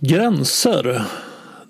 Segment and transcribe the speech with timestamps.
[0.00, 1.02] Gränser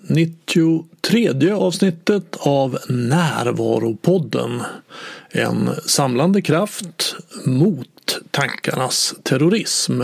[0.01, 4.61] 93 avsnittet av Närvaropodden.
[5.29, 10.01] En samlande kraft mot tankarnas terrorism.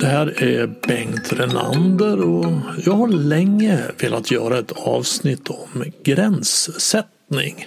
[0.00, 2.52] Det här är Bengt Renander och
[2.84, 7.66] jag har länge velat göra ett avsnitt om gränssättning.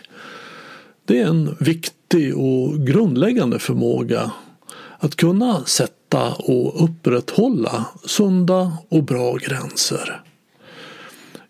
[1.09, 4.31] Det är en viktig och grundläggande förmåga
[4.99, 10.21] att kunna sätta och upprätthålla sunda och bra gränser.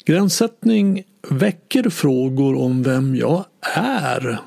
[0.05, 4.39] Gränssättning väcker frågor om vem jag är,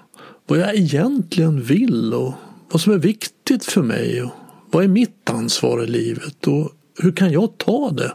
[0.47, 2.33] vad jag egentligen vill och
[2.71, 4.31] vad som är viktigt för mig och
[4.71, 8.15] vad är mitt ansvar i livet och hur kan jag ta det?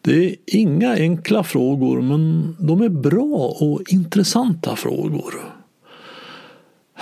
[0.00, 5.59] Det är inga enkla frågor men de är bra och intressanta frågor.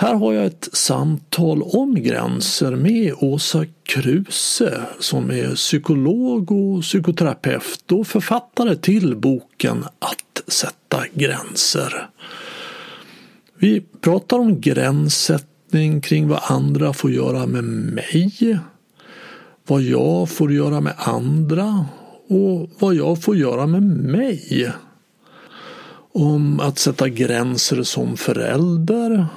[0.01, 7.91] Här har jag ett samtal om gränser med Åsa Kruse som är psykolog och psykoterapeut
[7.91, 12.09] och författare till boken Att sätta gränser.
[13.57, 18.59] Vi pratar om gränssättning kring vad andra får göra med mig,
[19.67, 21.85] vad jag får göra med andra
[22.27, 24.71] och vad jag får göra med mig.
[26.13, 29.27] Om att sätta gränser som förälder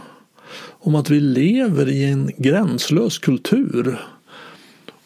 [0.84, 4.00] om att vi lever i en gränslös kultur.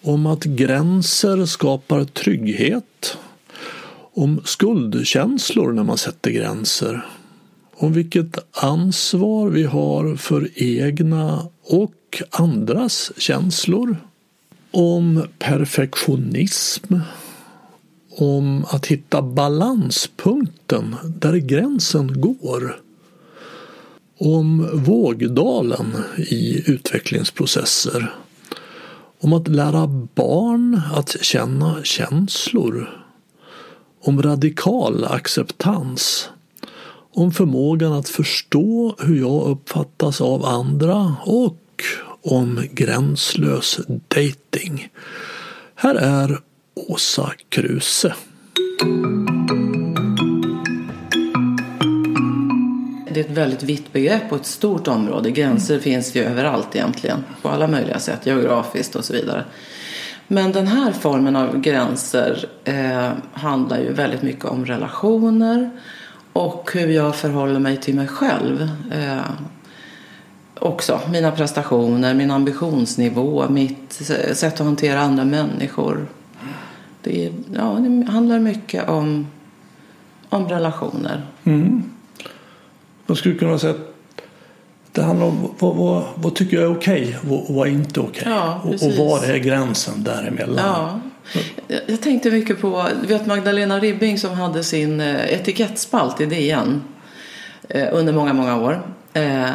[0.03, 3.19] Om att gränser skapar trygghet.
[4.15, 7.07] Om skuldkänslor när man sätter gränser.
[7.75, 13.97] Om vilket ansvar vi har för egna och andras känslor.
[14.71, 16.95] Om perfektionism.
[18.11, 22.86] Om att hitta balanspunkten där gränsen går
[24.19, 28.15] om vågdalen i utvecklingsprocesser.
[29.21, 33.03] Om att lära barn att känna känslor.
[34.03, 36.29] Om radikal acceptans.
[37.15, 41.83] Om förmågan att förstå hur jag uppfattas av andra och
[42.23, 44.89] om gränslös dating.
[45.75, 46.41] Här är
[46.75, 48.15] Åsa Kruse.
[53.17, 55.31] Det är ett väldigt vitt begrepp och ett stort område.
[55.31, 55.83] Gränser mm.
[55.83, 57.25] finns ju överallt egentligen.
[57.43, 59.45] På alla möjliga sätt, geografiskt och så vidare.
[60.29, 65.71] Men den här formen av gränser eh, handlar ju väldigt mycket om relationer
[66.33, 68.71] och hur jag förhåller mig till mig själv.
[68.93, 69.31] Eh,
[70.55, 73.93] också mina prestationer, min ambitionsnivå, mitt
[74.33, 76.07] sätt att hantera andra människor.
[77.03, 79.27] Det, ja, det handlar mycket om,
[80.29, 81.27] om relationer.
[81.45, 81.83] Mm.
[83.07, 83.97] Man skulle kunna säga att
[84.93, 88.01] det handlar om vad, vad, vad tycker jag är okej okay och vad är inte
[88.01, 88.21] okej.
[88.21, 88.33] Okay.
[88.33, 90.65] Ja, och, och var är gränsen däremellan.
[90.65, 91.01] Ja.
[91.87, 96.83] Jag tänkte mycket på vet Magdalena Ribbing som hade sin eh, etikettspalt i DN
[97.69, 98.83] eh, under många, många år.
[99.13, 99.51] Eh,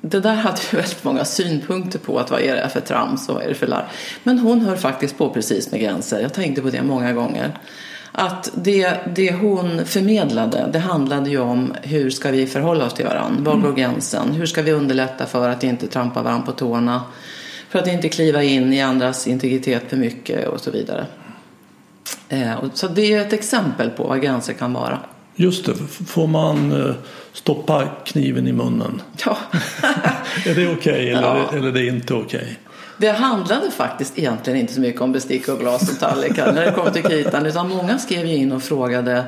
[0.00, 3.34] det där hade ju väldigt många synpunkter på att vad är det för trams och
[3.34, 3.84] vad är det för larv.
[4.22, 6.20] Men hon hör faktiskt på precis med gränser.
[6.20, 7.58] Jag tänkte på det många gånger
[8.18, 13.04] att det, det hon förmedlade, det handlade ju om hur ska vi förhålla oss till
[13.04, 13.50] varandra?
[13.50, 13.76] Var går mm.
[13.76, 14.32] gränsen?
[14.32, 17.02] Hur ska vi underlätta för att inte trampa varandra på tårna?
[17.68, 21.06] För att inte kliva in i andras integritet för mycket och så vidare.
[22.28, 24.98] Eh, så det är ett exempel på vad gränser kan vara.
[25.34, 25.74] Just det,
[26.06, 26.94] får man eh,
[27.32, 29.02] stoppa kniven i munnen?
[29.24, 29.38] Ja.
[30.46, 31.50] är det okej okay, eller, ja.
[31.52, 32.38] eller är det inte okej?
[32.40, 32.54] Okay?
[32.98, 36.72] Det handlade faktiskt egentligen inte så mycket om bestick och glas och tallrikar när det
[36.72, 37.46] kom till kritan.
[37.46, 39.24] Utan många skrev in och frågade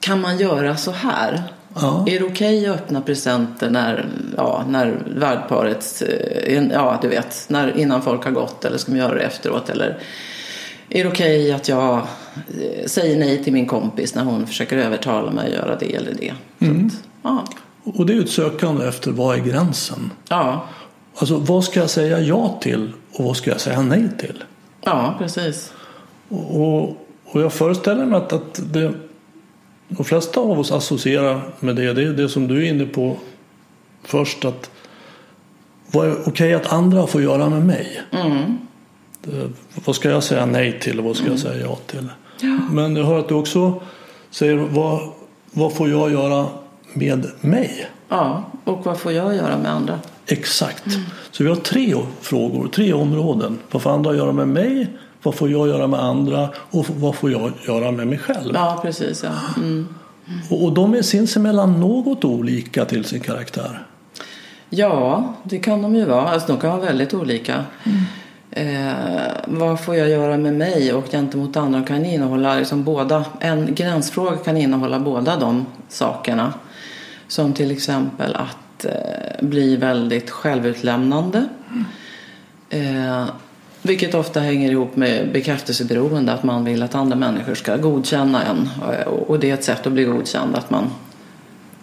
[0.00, 1.42] kan man göra så här?
[1.74, 2.04] Ja.
[2.08, 6.02] Är det okej okay att öppna presenter när, ja, när värdparet,
[6.46, 9.70] eh, ja du vet, när, innan folk har gått eller ska man göra det efteråt?
[9.70, 9.98] Eller
[10.88, 14.76] är det okej okay att jag eh, säger nej till min kompis när hon försöker
[14.76, 16.34] övertala mig att göra det eller det?
[16.66, 16.86] Mm.
[16.86, 17.44] Att, ja.
[17.84, 20.10] Och det är ett sökande efter vad är gränsen?
[20.28, 20.66] Ja.
[21.20, 24.44] Alltså vad ska jag säga ja till och vad ska jag säga nej till?
[24.80, 25.72] Ja, precis.
[26.28, 26.82] Och,
[27.24, 28.92] och jag föreställer mig att, att det,
[29.88, 31.92] de flesta av oss associerar med det.
[31.92, 33.16] Det är det som du är inne på
[34.02, 34.44] först.
[34.44, 34.70] att
[35.90, 38.02] Vad är okej okay att andra får göra med mig?
[38.10, 38.58] Mm.
[39.22, 39.50] Det,
[39.84, 41.32] vad ska jag säga nej till och vad ska mm.
[41.32, 42.08] jag säga ja till?
[42.40, 42.58] Ja.
[42.70, 43.82] Men jag hör att du också
[44.30, 45.00] säger vad,
[45.50, 46.46] vad får jag göra
[46.92, 47.88] med mig?
[48.08, 49.98] Ja, och vad får jag göra med andra?
[50.30, 50.86] Exakt.
[50.86, 51.00] Mm.
[51.30, 53.58] Så vi har tre frågor, tre områden.
[53.70, 54.90] Vad får andra göra med mig?
[55.22, 56.48] Vad får jag göra med andra?
[56.70, 58.50] Och vad får jag göra med mig själv?
[58.54, 59.24] Ja, precis.
[59.24, 59.30] Ja.
[59.56, 59.88] Mm.
[60.50, 63.86] Och, och de är sinsemellan något olika till sin karaktär.
[64.70, 66.28] Ja, det kan de ju vara.
[66.28, 67.64] Alltså, de kan vara väldigt olika.
[68.50, 68.92] Eh,
[69.44, 73.24] vad får jag göra med mig och gentemot andra kan innehålla liksom båda.
[73.40, 76.52] En gränsfråga kan innehålla båda de sakerna.
[77.28, 81.48] Som till exempel att Eh, bli väldigt självutlämnande.
[82.70, 83.24] Eh,
[83.82, 86.32] vilket ofta hänger ihop med bekräftelseberoende.
[86.32, 88.68] Att man vill att andra människor ska godkänna en.
[88.92, 90.56] Eh, och det är ett sätt att bli godkänd.
[90.56, 90.90] Att man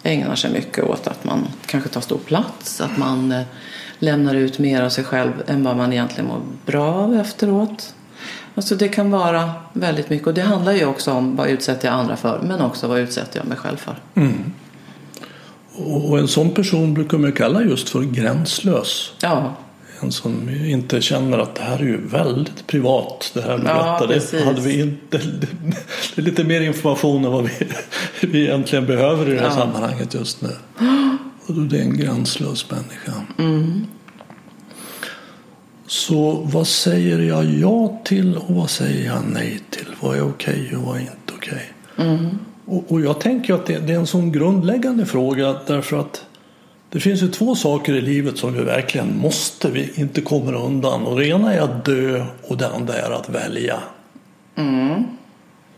[0.02, 2.80] ägnar sig mycket åt att man kanske tar stor plats.
[2.80, 3.42] Att man eh,
[3.98, 7.94] lämnar ut mer av sig själv än vad man egentligen mår bra av efteråt.
[8.54, 10.26] Alltså det kan vara väldigt mycket.
[10.26, 12.40] Och det handlar ju också om vad utsätter jag andra för.
[12.42, 13.96] Men också vad utsätter jag mig själv för.
[14.14, 14.52] Mm.
[15.84, 19.12] Och en sån person brukar man kalla just för gränslös.
[19.22, 19.54] Ja,
[20.00, 23.30] En som inte känner att det här är ju väldigt privat.
[23.34, 24.14] Det här du Ja, berättade.
[24.14, 24.44] precis.
[24.44, 25.18] hade vi inte,
[26.14, 27.50] det är lite mer information än vad vi,
[28.26, 29.54] vi egentligen behöver i det här Ja.
[29.54, 30.50] sammanhanget just nu.
[31.46, 33.12] Och då är det en gränslös människa.
[33.38, 33.86] Mm.
[35.86, 39.86] Så vad säger jag ja till och vad säger jag nej till?
[40.00, 41.72] Vad är okej och vad är inte okej?
[41.98, 42.38] Mm.
[42.68, 46.24] Och, och jag tänker att det, det är en sån grundläggande fråga därför att
[46.90, 51.02] det finns ju två saker i livet som vi verkligen måste, vi inte kommer undan.
[51.06, 53.80] Och det ena är att dö och det andra är att välja.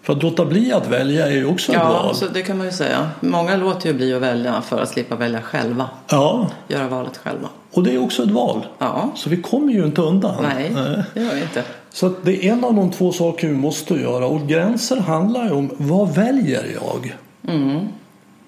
[0.02, 1.92] För att låta bli att välja är ju också ett Mm.
[1.92, 2.14] ja val.
[2.14, 3.10] så det kan man ju säga.
[3.20, 5.90] Många låter ju bli att välja för att slippa välja själva.
[6.10, 7.48] Ja, Göra valet själva.
[7.72, 8.66] och det är också ett val.
[8.78, 10.34] Ja, Så vi kommer ju inte undan.
[10.42, 10.70] nej,
[11.14, 11.62] det gör vi inte.
[11.92, 14.26] Så det är en av de två saker vi måste göra.
[14.26, 17.16] Och gränser handlar ju om vad väljer jag?
[17.48, 17.86] Mm.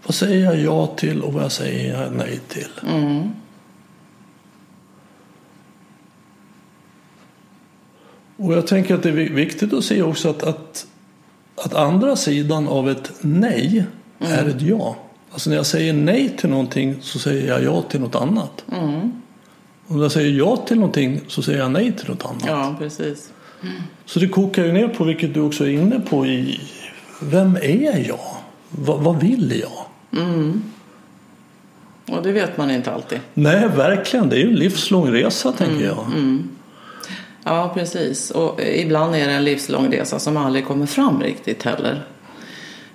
[0.06, 2.70] Vad säger jag ja till och vad säger jag nej till?
[2.88, 3.30] Mm.
[8.36, 10.86] Och jag tänker att det är viktigt att se också att, att,
[11.56, 13.84] att andra sidan av ett nej
[14.18, 14.96] är ett ja.
[15.32, 18.64] Alltså när jag säger nej till någonting så säger jag ja till något annat.
[18.72, 19.21] Mm.
[19.92, 22.44] När jag säger ja till någonting så säger jag nej till något annat.
[22.46, 23.32] Ja, precis.
[24.04, 26.60] Så det kokar ju ner på, vilket du också är inne på, i
[27.20, 28.20] vem är jag?
[28.70, 29.86] Va, vad vill jag?
[32.16, 33.20] Och det vet man inte alltid.
[33.34, 34.28] Nej, verkligen.
[34.28, 36.06] Det är ju en livslång resa, tänker jag.
[37.44, 38.30] Ja, precis.
[38.30, 42.04] Och ibland är det en livslång resa som aldrig kommer fram riktigt heller.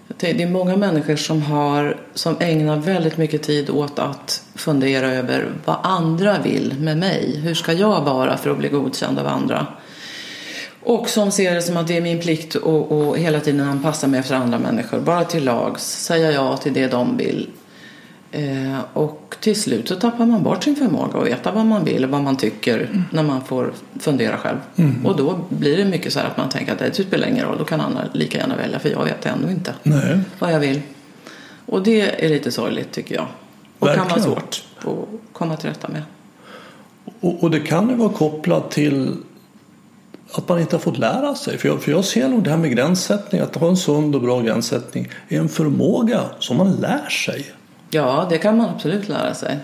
[0.08, 5.52] Det är många människor som, har, som ägnar väldigt mycket tid åt att fundera över
[5.66, 7.40] vad andra vill med mig.
[7.44, 9.68] Hur ska jag vara för att bli godkänd av andra?
[10.84, 14.20] Och som ser det som att det är min plikt att hela tiden anpassa mig
[14.20, 15.00] efter andra människor.
[15.00, 17.50] Bara till lags, säga ja till det de vill.
[18.38, 22.04] Eh, och till slut så tappar man bort sin förmåga att veta vad man vill
[22.04, 24.58] och vad man tycker när man får fundera själv.
[25.04, 27.58] Och då blir det mycket så här att man tänker att det spelar ingen roll,
[27.58, 30.20] då kan andra lika gärna välja för jag vet ändå inte Nej.
[30.40, 30.82] vad jag vill.
[31.66, 33.28] Och det är lite sorgligt tycker jag.
[33.80, 34.24] Och kan vara Verkligen.
[34.24, 36.02] svårt att komma till rätta med.
[37.20, 39.16] Och, och det kan ju vara kopplat till
[40.32, 41.58] att man inte har fått lära sig.
[41.58, 44.22] För jag, för jag ser nog det här med gränssättning, att ha en sund och
[44.22, 47.46] bra gränssättning, är en förmåga som man lär sig.
[47.90, 49.58] Ja, det kan man absolut lära sig.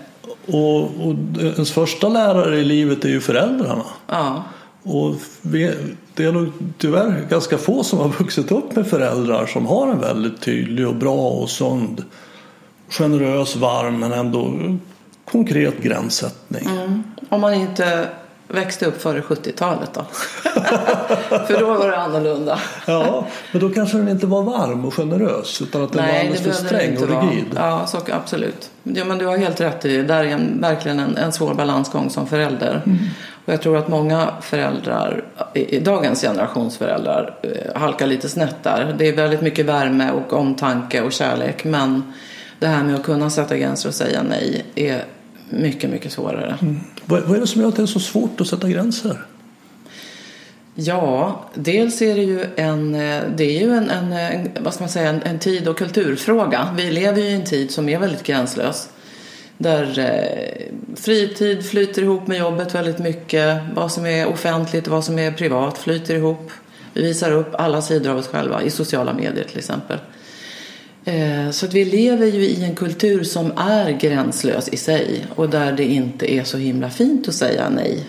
[0.46, 3.84] Och, och ens första lärare i livet är ju föräldrarna.
[4.06, 4.44] Ja,
[4.82, 5.74] Och vi,
[6.14, 10.00] det är nog tyvärr ganska få som har vuxit upp med föräldrar som har en
[10.00, 12.04] väldigt tydlig och bra och sund,
[12.88, 14.52] generös, varm men ändå
[15.24, 16.68] konkret gränssättning.
[17.28, 18.08] om man inte
[18.48, 20.04] växte upp före 70-talet då.
[21.46, 22.58] För då var det annorlunda.
[22.86, 26.42] Ja, men då kanske den inte var varm och generös utan att den var alldeles
[26.42, 27.26] för sträng och vara.
[27.26, 27.46] rigid.
[27.56, 28.70] Ja, så, absolut.
[28.82, 30.02] Ja, men du har helt rätt i det.
[30.02, 32.82] Där är en, verkligen en, en svår balansgång som förälder.
[32.86, 32.98] Mm.
[33.44, 35.24] Och jag tror att många föräldrar,
[35.54, 38.94] i, i dagens generations föräldrar, eh, halkar lite snett där.
[38.98, 41.64] Det är väldigt mycket värme och omtanke och kärlek.
[41.64, 42.12] Men
[42.58, 45.04] det här med att kunna sätta gränser och säga nej är
[45.56, 46.58] mycket, mycket svårare.
[47.04, 49.26] Vad, vad är det som gör att det är så svårt att sätta gränser?
[50.74, 52.92] Ja, dels är det ju en,
[53.36, 56.74] det är ju en, en, en, vad ska man säga, en, en tid och kulturfråga.
[56.76, 58.88] Vi lever ju i en tid som är väldigt gränslös.
[59.58, 63.60] Där eh, fritid flyter ihop med jobbet väldigt mycket.
[63.74, 66.50] Vad som är offentligt och vad som är privat flyter ihop.
[66.92, 69.98] Vi visar upp alla sidor av oss själva i sociala medier till exempel.
[71.04, 75.50] Eh, så att vi lever ju i en kultur som är gränslös i sig och
[75.50, 78.00] där det inte är så himla fint att säga nej.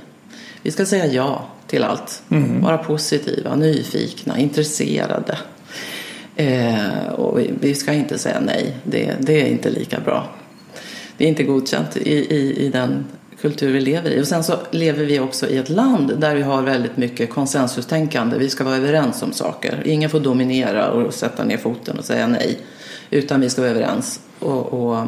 [0.61, 2.23] Vi ska säga ja till allt.
[2.61, 5.37] Vara positiva, nyfikna, intresserade.
[6.35, 8.75] Eh, och vi ska inte säga nej.
[8.83, 10.29] Det, det är inte lika bra.
[11.17, 13.05] Det är inte godkänt i, i, i den
[13.41, 14.21] kultur vi lever i.
[14.21, 18.37] Och sen så lever vi också i ett land där vi har väldigt mycket konsensustänkande.
[18.37, 19.81] Vi ska vara överens om saker.
[19.85, 22.59] Ingen får dominera och sätta ner foten och säga nej.
[23.09, 24.19] Utan vi ska vara överens.
[24.39, 25.07] Och, och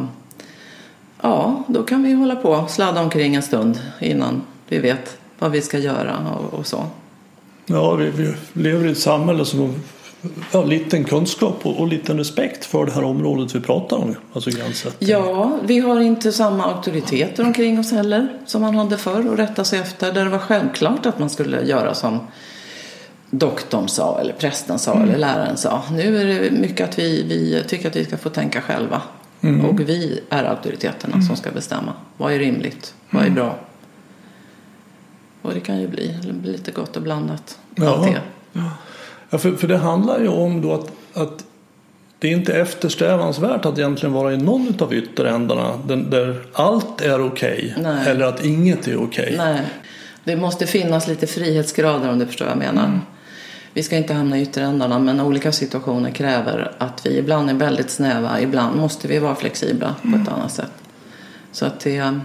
[1.22, 5.52] ja, då kan vi hålla på och sladda omkring en stund innan vi vet vad
[5.52, 6.84] vi ska göra och, och så.
[7.66, 9.74] Ja, vi, vi, lever i ett samhälle som
[10.52, 14.50] har liten kunskap och, och liten respekt för det här området vi pratar om, alltså
[14.50, 15.10] gränssättning.
[15.10, 19.64] Ja, vi har inte samma auktoriteter omkring oss heller som man hade förr att rätta
[19.64, 20.14] sig efter.
[20.14, 22.20] Där det var självklart att man skulle göra som
[23.30, 25.04] doktorn sa eller prästen sa mm.
[25.04, 25.84] eller läraren sa.
[25.92, 29.02] Nu är det mycket att vi, vi tycker att vi ska få tänka själva.
[29.42, 29.66] Mm.
[29.66, 31.26] Och vi är auktoriteterna mm.
[31.26, 31.94] som ska bestämma.
[32.18, 32.94] Vad är rimligt?
[33.10, 33.36] Vad är mm.
[33.36, 33.56] bra?
[35.42, 37.60] Och det kan ju bli, lite gott och blandat.
[37.76, 38.08] Ja.
[39.30, 41.44] ja för, för det handlar ju om då att, att
[42.20, 47.76] det är inte eftersträvansvärt att egentligen vara i någon av ytterändarna där allt är okej
[47.80, 49.24] okay, eller att inget är okej.
[49.24, 49.38] Okay.
[49.38, 49.62] Nej.
[50.24, 52.86] Det måste finnas lite frihetsgrader om du förstår vad jag menar.
[52.86, 53.00] Mm.
[53.78, 57.90] Vi ska inte hamna i ytterändarna men olika situationer kräver att vi ibland är väldigt
[57.90, 60.14] snäva, ibland måste vi vara flexibla mm.
[60.14, 60.72] på ett annat sätt.
[61.52, 62.22] Så att det är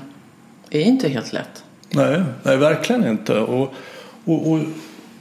[0.71, 1.65] inte helt lätt.
[1.91, 3.39] Nej, nej verkligen inte.
[3.39, 3.75] Och,
[4.25, 4.59] och, och,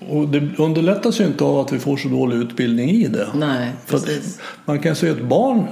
[0.10, 3.28] och det underlättas ju inte av att vi får så dålig utbildning i det.
[3.36, 4.40] Nej, precis.
[4.66, 5.68] man kan se ett barn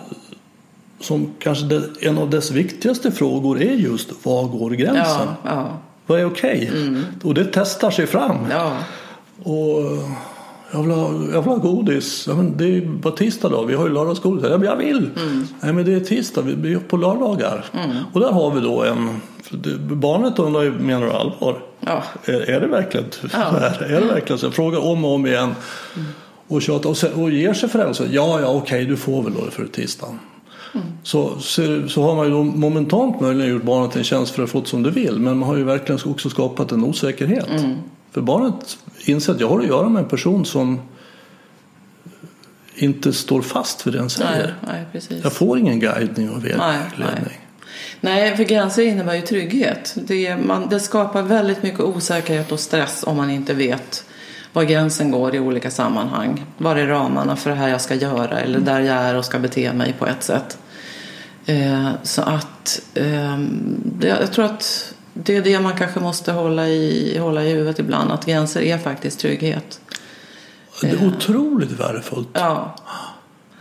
[1.00, 5.04] som kanske en av dess viktigaste frågor är just var går gränsen?
[5.04, 5.78] Ja, ja.
[6.06, 6.68] Vad är okej?
[6.70, 6.88] Okay?
[6.88, 7.04] Mm.
[7.24, 8.38] Och det testar sig fram.
[8.52, 8.78] Ja.
[9.44, 9.80] Och
[10.72, 12.26] jag vill, ha, jag vill ha godis.
[12.28, 13.64] Ja, men det är bara tisdag då.
[13.64, 14.46] Vi har ju lördagsgodis.
[14.50, 15.10] Ja, men jag vill.
[15.16, 15.48] Mm.
[15.60, 16.42] Nej men det är tisdag.
[16.42, 17.66] Vi är på lördagar.
[17.74, 17.96] Mm.
[18.14, 19.22] Och där har vi då en.
[19.80, 21.62] Barnet undrar ju, menar du allvar?
[21.80, 22.04] Ja.
[22.26, 23.58] Är, är det verkligen ja.
[23.86, 24.52] är det verkligen så?
[24.52, 25.56] Frågar om och om igen.
[25.96, 26.08] Mm.
[26.48, 29.34] Och, tjatar, och, sen, och ger sig föräldrar så ja ja okej du får väl
[29.34, 30.20] då för tisdagen.
[30.74, 30.88] Mm.
[31.04, 34.50] Så, så, så, har man ju då momentant möjligen gjort barnet en tjänst för att
[34.50, 35.20] få det som det vill.
[35.20, 37.48] Men man har ju verkligen också skapat en osäkerhet.
[38.12, 40.80] För barnet inser att jag har att göra med en person som
[42.76, 44.56] inte står fast vid det den säger.
[44.68, 47.40] Nej, nej, jag får ingen guidning och vägledning.
[48.02, 48.38] Nej, nej.
[48.38, 49.96] för gränser innebär ju trygghet.
[49.96, 54.06] Det, man, det skapar väldigt mycket osäkerhet och stress om man inte vet
[54.54, 56.46] var gränsen går i olika sammanhang.
[56.58, 59.40] Var är ramarna för det här jag ska göra eller där jag är och ska
[59.40, 60.58] bete mig på ett sätt.
[61.46, 63.40] Eh, så att eh,
[64.02, 68.12] jag tror att det är det man kanske måste hålla i, hålla i huvudet ibland,
[68.12, 69.80] att gränser är faktiskt trygghet.
[70.82, 72.28] Det är otroligt värdefullt.
[72.34, 72.76] Ja.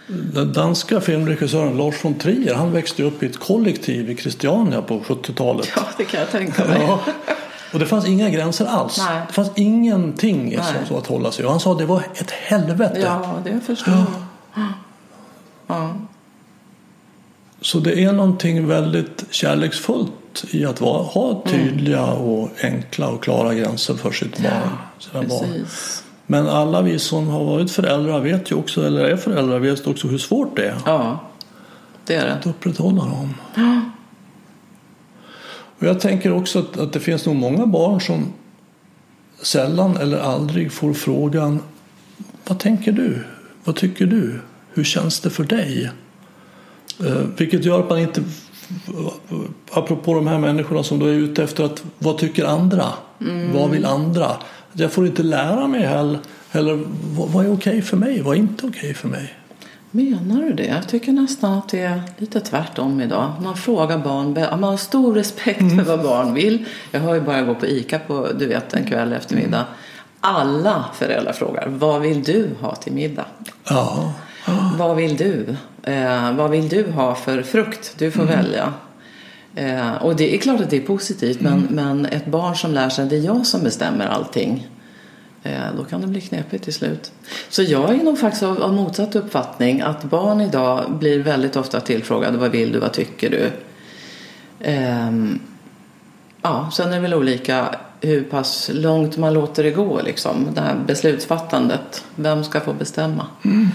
[0.07, 5.01] Den danska filmregissören Lars von Trier han växte upp i ett kollektiv i Christiania på
[5.01, 5.69] 70-talet.
[5.77, 6.83] Ja, det kan jag tänka mig.
[6.87, 7.01] Ja.
[7.73, 8.99] Och det fanns inga gränser alls.
[9.09, 9.23] Nej.
[9.27, 11.45] Det fanns ingenting som så att hålla sig.
[11.45, 13.01] Och han sa att det var ett helvete.
[13.01, 14.05] Ja, det förstår jag.
[14.55, 14.73] Ja.
[15.67, 15.95] ja.
[17.61, 20.13] Så det är någonting väldigt kärleksfullt
[20.45, 24.71] i att vara, ha tydliga och enkla och klara gränser för sitt barn.
[25.13, 25.67] Ja, barn.
[26.27, 30.09] Men alla vi som har varit föräldrar vet ju också, eller är föräldrar, vet också
[30.09, 30.77] hur svårt det är.
[30.87, 31.21] Ja,
[32.05, 32.35] det är det.
[32.35, 33.35] Att upprätthålla dem.
[33.55, 33.81] Ja.
[35.79, 38.33] Och jag tänker också att, att det finns nog många barn som
[39.43, 41.63] sällan eller aldrig får frågan
[42.45, 43.25] Vad tänker du?
[43.65, 44.41] Vad tycker du?
[44.73, 45.91] Hur känns det för dig?
[47.07, 48.23] Eh, vilket gör att man inte,
[49.73, 52.87] apropå de här människorna som då är ute efter att vad tycker andra?
[53.21, 53.53] Mm.
[53.53, 54.31] Vad vill andra?
[54.73, 56.19] Jag får inte lära mig heller,
[56.51, 56.85] heller
[57.15, 58.23] vad är okej okay för mig?
[58.23, 59.35] Vad är inte okej okay för mig?
[59.91, 60.67] Menar du det?
[60.67, 63.33] Jag tycker nästan att det är lite tvärtom idag.
[63.43, 65.77] Man frågar barn, man har stor respekt mm.
[65.77, 66.65] för vad barn vill.
[66.91, 69.65] Jag har ju bara gå på ICA på, du vet, en kväll eftermiddag.
[70.21, 73.27] Alla föräldrar frågar, vad vill du ha till middag?
[73.69, 74.13] Ja.
[74.79, 75.57] Vad vill du?
[75.83, 77.95] Eh, vad vill du ha för frukt?
[77.99, 78.35] Du får mm.
[78.37, 78.73] välja.
[79.55, 81.67] Eh, och det är klart att det är positivt mm.
[81.71, 84.69] men, men ett barn som lär sig att det är jag som bestämmer allting
[85.43, 87.13] eh, då kan det bli knepigt till slut.
[87.49, 91.81] Så jag är nog faktiskt av, av motsatt uppfattning att barn idag blir väldigt ofta
[91.81, 93.51] tillfrågade vad vill du, vad tycker du?
[94.61, 95.41] Ehm,
[96.43, 100.61] ja, sen är det väl olika hur pass långt man låter det gå liksom, det
[100.61, 102.05] här beslutsfattandet.
[102.17, 103.27] Vem ska få bestämma?
[103.45, 103.69] Mm.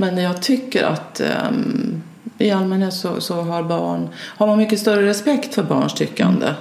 [0.00, 2.02] Men jag tycker att um,
[2.38, 6.54] i allmänhet så, så, har barn har man mycket större respekt för barns tyckande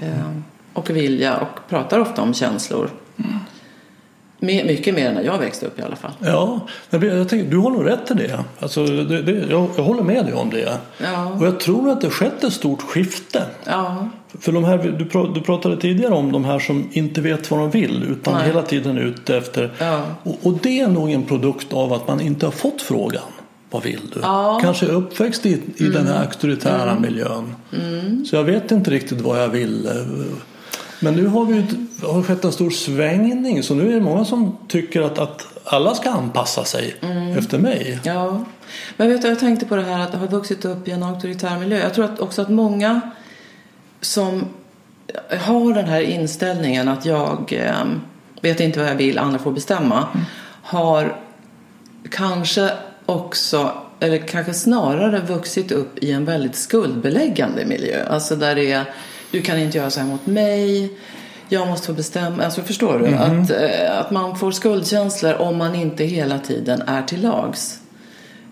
[0.00, 2.90] um, och vilja och pratar ofta om känslor.
[3.16, 3.38] Mm.
[4.42, 6.10] Mycket mer än när jag växte upp i alla fall.
[6.18, 8.44] Ja, jag tänker, du har nog rätt i det.
[8.58, 10.78] Alltså, det, det jag, jag, håller med dig om det.
[10.98, 11.32] Ja.
[11.40, 13.42] Och jag tror att det skett ett stort skifte.
[13.64, 14.08] Ja.
[14.40, 14.78] För de här,
[15.34, 18.46] du, pratade tidigare om de här som inte vet vad de vill utan Nej.
[18.46, 19.70] hela tiden är ute efter.
[19.78, 20.02] Ja.
[20.22, 23.22] Och, och, det är nog en produkt av att man inte har fått frågan.
[23.70, 24.20] Vad vill du?
[24.22, 24.58] Ja.
[24.62, 25.92] Kanske uppväxt i, i mm.
[25.92, 27.02] den här auktoritära mm.
[27.02, 27.54] miljön.
[27.72, 28.24] Mm.
[28.24, 29.88] Så jag vet inte riktigt vad jag vill.
[31.02, 31.64] Men nu har, vi,
[32.02, 35.46] har det skett en stor svängning så nu är det många som tycker att, att
[35.64, 37.38] alla ska anpassa sig Mm.
[37.38, 37.98] efter mig.
[38.02, 38.44] Ja,
[38.96, 41.58] men vet du, jag tänkte på det här att ha vuxit upp i en auktoritär
[41.58, 41.78] miljö.
[41.78, 43.00] Jag tror att också att många
[44.00, 44.44] som
[45.40, 47.84] har den här inställningen att jag eh,
[48.40, 50.06] vet inte vad jag vill, andra får bestämma.
[50.62, 51.16] Har
[52.10, 52.70] kanske
[53.06, 58.06] också, eller kanske snarare vuxit upp i en väldigt skuldbeläggande miljö.
[58.06, 58.84] Alltså där det är,
[59.32, 60.92] du kan inte göra så här mot mig.
[61.48, 62.44] Jag måste få bestämma.
[62.44, 63.14] Alltså förstår du?
[63.14, 67.78] Att, eh, att man får skuldkänslor om man inte hela tiden är till lags.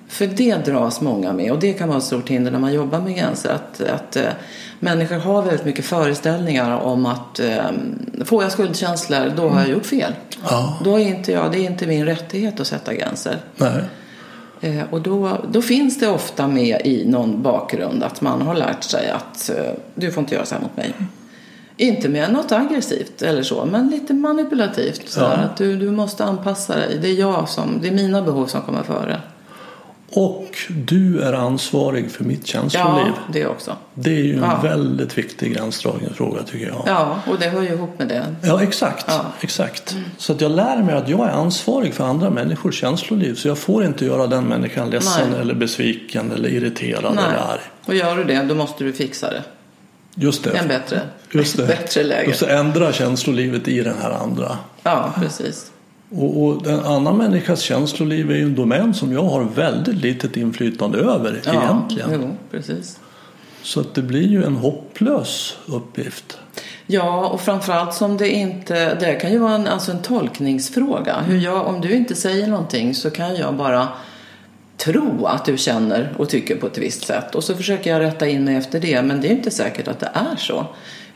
[0.09, 3.01] För det dras många med och det kan vara ett stort hinder när man jobbar
[3.01, 3.51] med gränser.
[3.55, 4.23] Att, att eh,
[4.79, 7.65] människor har väldigt mycket föreställningar om att eh,
[8.25, 10.13] får jag skuldkänslor då har jag gjort fel.
[10.43, 10.79] Ja.
[10.85, 13.37] Då är inte jag, det är inte min rättighet att sätta gränser.
[13.57, 13.83] Nej.
[14.61, 18.83] Eh, och då, då finns det ofta med i någon bakgrund att man har lärt
[18.85, 20.95] sig att eh, du får inte göra så här mot mig.
[21.77, 25.09] Inte med något aggressivt eller så, men lite manipulativt.
[25.09, 25.27] Så Ja.
[25.27, 26.99] att du, du måste anpassa dig.
[27.03, 29.21] Det är jag som, det är mina behov som kommer före.
[30.13, 33.07] Och du är ansvarig för mitt känsloliv.
[33.07, 33.77] Ja, det också.
[33.95, 34.61] Det är ju en Ja.
[34.63, 36.83] väldigt viktig gränsdragningsfråga tycker jag.
[36.87, 38.35] Ja, och det hör ju ihop med det.
[38.43, 39.05] Ja, exakt.
[39.09, 39.25] Ja.
[39.41, 39.97] exakt.
[40.19, 43.35] Så att jag lär mig att jag är ansvarig för andra människors känsloliv.
[43.35, 45.41] Så jag får inte göra den människan ledsen Nej.
[45.41, 47.25] eller besviken eller irriterad Nej.
[47.25, 47.61] eller arg.
[47.87, 49.43] Och gör du det, då måste du fixa det.
[50.15, 50.51] Just det.
[50.51, 51.01] En bättre,
[51.33, 51.67] Just det.
[51.67, 52.31] bättre läge.
[52.31, 54.59] Och så ändra känslolivet i den här andra.
[54.83, 55.71] Ja, precis.
[56.11, 60.37] Och, och en annan människas känsloliv är ju en domän som jag har väldigt litet
[60.37, 62.21] inflytande över Ja, egentligen.
[62.23, 62.99] Jo, precis.
[63.63, 66.39] Så att det blir ju en hopplös uppgift.
[66.87, 68.95] Ja, och framförallt som det inte...
[68.95, 71.21] Det kan ju vara en, alltså en tolkningsfråga.
[71.21, 73.89] Hur jag, om du inte säger någonting så kan jag bara
[74.77, 77.35] tro att du känner och tycker på ett visst sätt.
[77.35, 79.03] Och så försöker jag rätta in mig efter det.
[79.03, 80.67] Men det är inte säkert att det är så.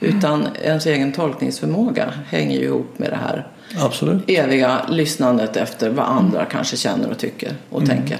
[0.00, 3.46] Utan ens egen tolkningsförmåga hänger ju ihop med det här
[3.80, 4.22] Absolut.
[4.30, 8.18] eviga lyssnandet efter vad andra kanske känner och tycker och tänker.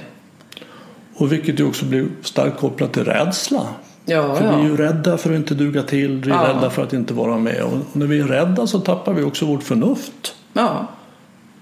[1.15, 3.61] Och vilket ju också blir starkt kopplat till rädsla.
[4.05, 4.63] Ja, För vi är ja.
[4.63, 6.47] ju rädda för att inte duga till, vi är Ja.
[6.47, 7.61] rädda för att inte vara med.
[7.63, 10.35] Och när vi är rädda så tappar vi också vårt förnuft.
[10.53, 10.87] ja.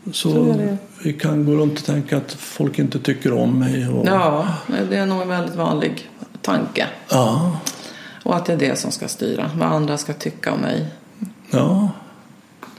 [0.05, 0.55] Så, Så
[1.03, 3.88] vi kan gå runt och tänka att folk inte tycker om mig.
[3.89, 4.47] Och, Ja,
[4.89, 6.09] det är nog en väldigt vanlig
[6.41, 6.88] tanke.
[7.11, 7.51] ja.
[8.23, 10.86] Och att det är det som ska styra, vad andra ska tycka om mig.
[11.51, 11.89] ja.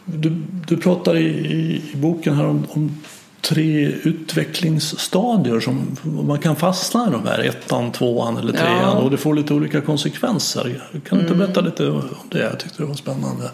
[0.07, 2.97] Du, du pratar i, i, i boken här om, om
[3.41, 8.91] tre utvecklingsstadier som man kan fastna i de här ettan, tvåan eller trean Ja.
[8.99, 10.83] och det får lite olika konsekvenser.
[11.09, 12.39] Kan du inte berätta lite om det?
[12.39, 13.51] Jag tyckte det var spännande.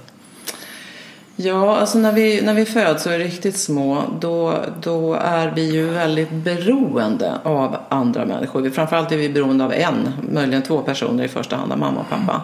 [1.42, 5.70] Ja, alltså när vi, när vi föds och är riktigt små då, då är vi
[5.70, 8.70] ju väldigt beroende av andra människor.
[8.70, 12.09] Framförallt är vi beroende av en, möjligen två personer i första hand, av mamma och
[12.09, 12.42] pappa.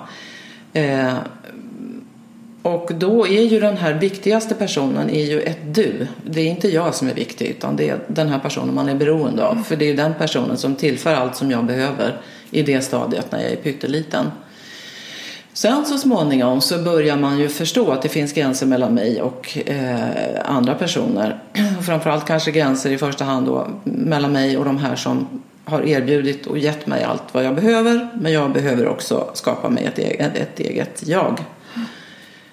[0.72, 1.14] Eh,
[2.62, 6.06] och då är ju den här viktigaste personen är ju ett du.
[6.24, 8.94] Det är inte jag som är viktig utan det är den här personen man är
[8.94, 9.62] beroende av.
[9.62, 13.42] För det är den personen som tillför allt som jag behöver i det stadiet när
[13.42, 14.26] jag är pytteliten.
[15.56, 19.58] Sen så småningom så börjar man ju förstå att det finns gränser mellan mig och
[19.66, 20.00] eh,
[20.44, 21.42] andra personer.
[21.86, 26.46] Framförallt kanske gränser i första hand då mellan mig och de här som har erbjudit
[26.46, 28.08] och gett mig allt vad jag behöver.
[28.14, 31.44] Men jag behöver också skapa mig ett eget, ett eget jag.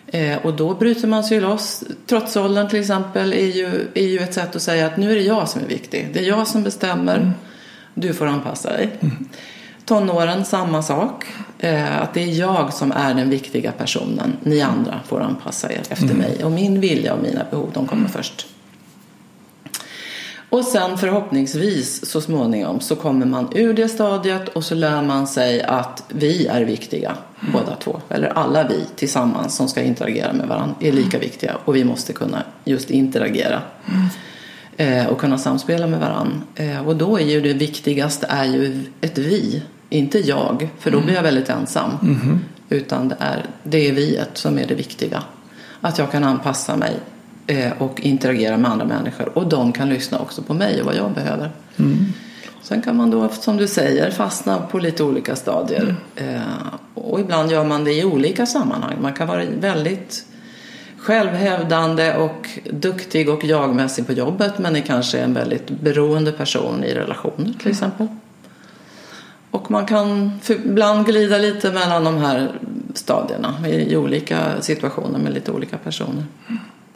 [0.07, 1.83] Eh, och då bryter man sig loss.
[2.05, 5.21] Trotsåldern till exempel är ju, är ju ett sätt att säga att nu är det
[5.21, 6.09] jag som är viktig.
[6.13, 7.31] Det är jag som bestämmer.
[7.93, 8.89] Du får anpassa dig.
[9.85, 11.25] Tonåren, samma sak.
[11.63, 14.37] Eh, att det är jag som är den viktiga personen.
[14.43, 16.43] Ni andra får anpassa er efter mig.
[16.43, 18.47] Och min vilja och mina behov, de kommer först.
[20.49, 25.27] Och sen förhoppningsvis så småningom så kommer man ur det stadiet och så lär man
[25.27, 27.17] sig att vi är viktiga
[27.53, 28.01] båda två.
[28.09, 32.13] Eller alla vi tillsammans som ska interagera med varandra är lika viktiga och vi måste
[32.13, 33.61] kunna just interagera.
[34.77, 36.41] Eh, och kunna samspela med varandra.
[36.55, 40.69] Eh, och då är ju det viktigaste är ju ett vi, inte jag.
[40.79, 41.91] För då blir jag väldigt ensam.
[42.69, 45.23] Utan det är det är viet som är det viktiga.
[45.81, 46.93] Att jag kan anpassa mig
[47.47, 49.37] eh, och interagera med andra människor.
[49.37, 51.51] Och de kan lyssna också på mig och vad jag behöver.
[52.61, 55.95] Sen kan man då, som du säger, fastna på lite olika stadier.
[56.15, 56.41] Eh,
[56.93, 58.97] och ibland gör man det i olika sammanhang.
[59.01, 60.25] Man kan vara väldigt
[60.97, 66.93] självhävdande och duktig och jagmässig på jobbet men är kanske en väldigt beroende person i
[66.93, 68.07] relationer till exempel.
[69.53, 72.51] Och man kan ibland glida lite mellan de här
[72.93, 76.25] stadierna i, olika situationer med lite olika personer.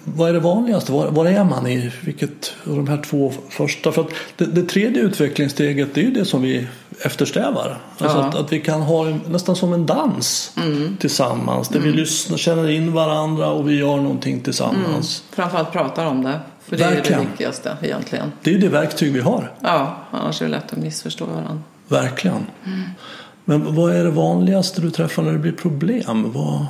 [0.04, 0.92] Vad är det vanligaste?
[0.92, 3.92] Var, var är man i vilket av de här två första?
[3.92, 4.06] För
[4.38, 6.68] det, det tredje utvecklingssteget det är ju det som vi
[7.02, 7.78] eftersträvar.
[7.98, 8.24] Alltså Ja.
[8.26, 10.56] att, att vi kan ha en, nästan som en dans
[11.00, 11.70] tillsammans.
[11.70, 15.24] Där vi lyssnar, känner in varandra och vi gör någonting tillsammans.
[15.32, 16.40] Framförallt pratar om det.
[16.66, 17.22] För det är Verkligen.
[17.22, 18.32] det viktigaste egentligen.
[18.44, 19.52] Det är ju det verktyg vi har.
[19.62, 21.60] Ja, annars är det lätt att missförstå varandra.
[21.88, 22.46] Verkligen.
[23.46, 26.32] Men vad är det vanligaste du träffar när det blir problem?
[26.36, 26.66] Vad...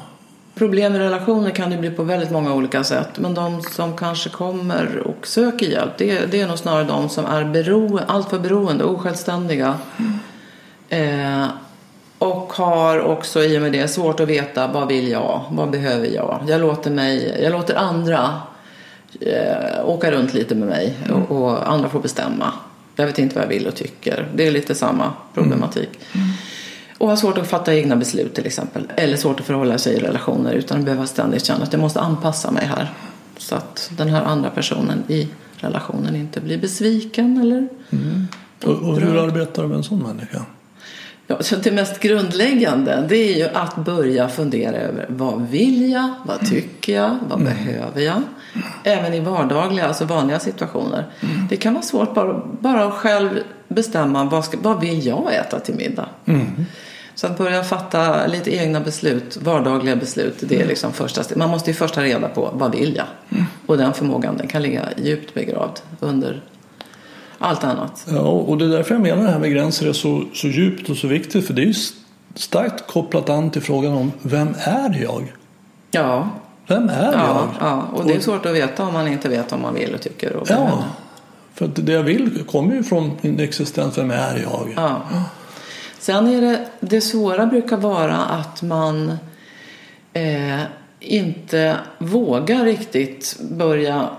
[0.55, 3.09] Problem i relationer kan det bli på väldigt många olika sätt.
[3.19, 7.09] Men de som kanske kommer och söker hjälp, det, är- det är nog snarare de
[7.09, 9.75] som är bero, alltför beroende, osjälvständiga.
[10.89, 11.45] Eh,
[12.19, 16.07] och har också i och med det svårt att veta vad vill jag, vad behöver
[16.07, 16.43] jag.
[16.47, 18.29] Jag låter, mig, jag låter andra
[19.21, 22.53] eh, åka runt lite med mig och, och andra får bestämma.
[22.99, 24.27] Jag vet inte vad jag vill och tycker.
[24.35, 25.89] Det är lite samma problematik.
[26.97, 28.91] Och har svårt att fatta egna beslut till exempel.
[28.95, 31.99] Eller svårt att förhålla sig i relationer utan att behöva ständigt känna att jag måste
[31.99, 32.93] anpassa mig här.
[33.37, 37.67] Så att den här andra personen i relationen inte blir besviken eller
[38.63, 40.45] Och, och hur arbetar du med en sån människa?
[41.27, 46.13] Ja, så det mest grundläggande det är ju att börja fundera över vad vill jag,
[46.25, 48.21] vad tycker jag, vad behöver jag?
[48.83, 51.05] Även i vardagliga, alltså vanliga situationer.
[51.49, 53.29] Det kan vara svårt bara, bara att själv
[53.67, 56.09] bestämma vad, ska, vad vill jag äta till middag.
[57.15, 61.37] Så att börja fatta lite egna beslut, vardagliga beslut, det är liksom första steget.
[61.37, 63.05] Man måste ju först ha reda på vad vill jag?
[63.65, 66.41] Och den förmågan den kan ligga djupt begravd under
[67.39, 68.05] allt annat.
[68.11, 70.89] Ja, och det är därför jag menar det här med gränser är så, så djupt
[70.89, 71.47] och så viktigt.
[71.47, 71.73] För det är ju
[72.35, 75.33] starkt kopplat an till frågan om vem är jag?
[75.91, 76.29] Ja,
[76.67, 77.47] Vem är Ja, jag?
[77.59, 80.01] ja, och det är svårt att veta om man inte vet vad man vill och
[80.01, 80.47] tycker och.
[80.49, 80.83] Ja,
[81.53, 83.97] för att det jag vill kommer ju från min existens.
[83.97, 84.73] Vem är jag?
[84.75, 85.01] Ja.
[85.99, 89.17] Sen är det, det svåra brukar vara att man
[90.13, 90.61] eh,
[90.99, 94.09] inte vågar riktigt börja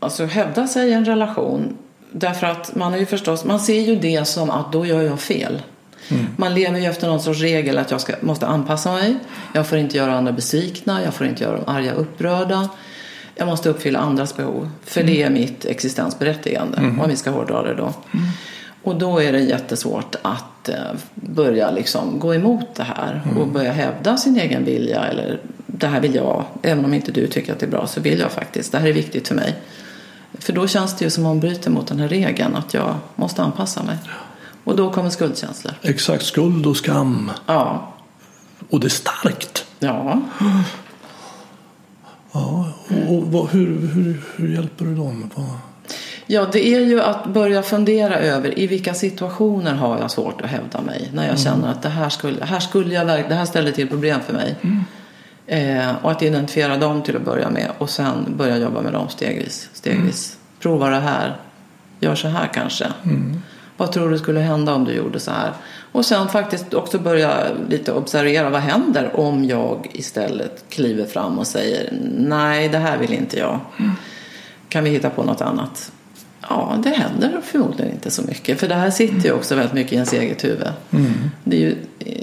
[0.00, 1.76] alltså hävda sig i en relation.
[2.12, 5.20] Därför att man är ju förstås, man ser ju det som att då gör jag
[5.20, 5.62] fel.
[6.36, 9.16] Man lever ju efter någon sorts regel att jag ska, måste anpassa mig.
[9.54, 12.68] Jag får inte göra andra besvikna, jag får inte göra dem arga upprörda.
[13.34, 14.70] Jag måste uppfylla andras behov.
[14.84, 17.92] För det är mitt existensberättigande, om vi ska hårdra det då.
[18.82, 20.76] Och då är det jättesvårt att eh,
[21.14, 25.04] börja liksom gå emot det här och börja hävda sin egen vilja.
[25.04, 28.00] Eller det här vill jag, även om inte du tycker att det är bra så
[28.00, 28.72] vill jag faktiskt.
[28.72, 29.54] Det här är viktigt för mig.
[30.38, 32.94] För då känns det ju som om man bryter mot den här regeln att jag
[33.16, 33.96] måste anpassa mig.
[34.64, 35.74] Och då kommer skuldkänslor.
[35.82, 37.30] Exakt, skuld och skam.
[37.46, 37.92] Ja,
[38.70, 39.64] Och det är starkt.
[39.78, 40.20] ja.
[42.32, 42.72] Ja,
[43.08, 45.30] och, vad, hur, hur, hur hjälper du dem?
[45.34, 45.46] Vad-
[46.30, 50.50] Ja, det är ju att börja fundera över i vilka situationer har jag svårt att
[50.50, 51.10] hävda mig.
[51.14, 54.20] När jag känner att det här skulle, här skulle jag, det här ställer till problem
[54.26, 54.54] för mig.
[55.48, 59.08] Eh, och att identifiera dem till att börja med och sen börja jobba med dem
[59.08, 59.68] stegvis.
[59.72, 60.36] stegvis.
[60.60, 61.36] Prova det här,
[62.00, 62.86] gör så här kanske.
[63.76, 65.52] Vad tror du skulle hända om du gjorde så här?
[65.92, 67.32] Och sen faktiskt också börja
[67.68, 73.12] lite observera vad händer om jag istället kliver fram och säger nej, det här vill
[73.12, 73.60] inte jag.
[74.68, 75.92] Kan vi hitta på något annat?
[76.48, 78.60] Ja, det händer förmodligen inte så mycket.
[78.60, 80.68] För det här sitter ju också väldigt mycket i ens eget huvud.
[81.44, 81.76] Det är ju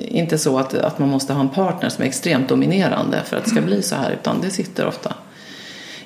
[0.09, 3.43] inte så att, att man måste ha en partner som är extremt dominerande för att
[3.43, 4.11] det ska bli så här.
[4.11, 5.13] Utan det sitter ofta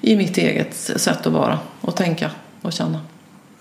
[0.02, 3.00] i mitt eget sätt att vara och tänka och känna.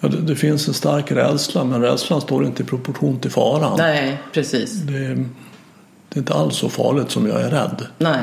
[0.01, 3.75] Ja, det, det finns en stark rädsla men rädslan står inte i proportion till faran.
[3.79, 4.73] Nej, precis.
[4.73, 5.15] Det, är,
[6.09, 7.87] det är inte alls så farligt som jag är rädd.
[7.99, 8.21] Nej,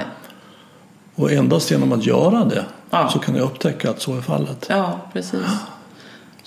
[1.16, 3.10] Och endast genom att göra det Ja.
[3.10, 4.66] så kan jag upptäcka att så är fallet.
[4.70, 5.40] ja, precis.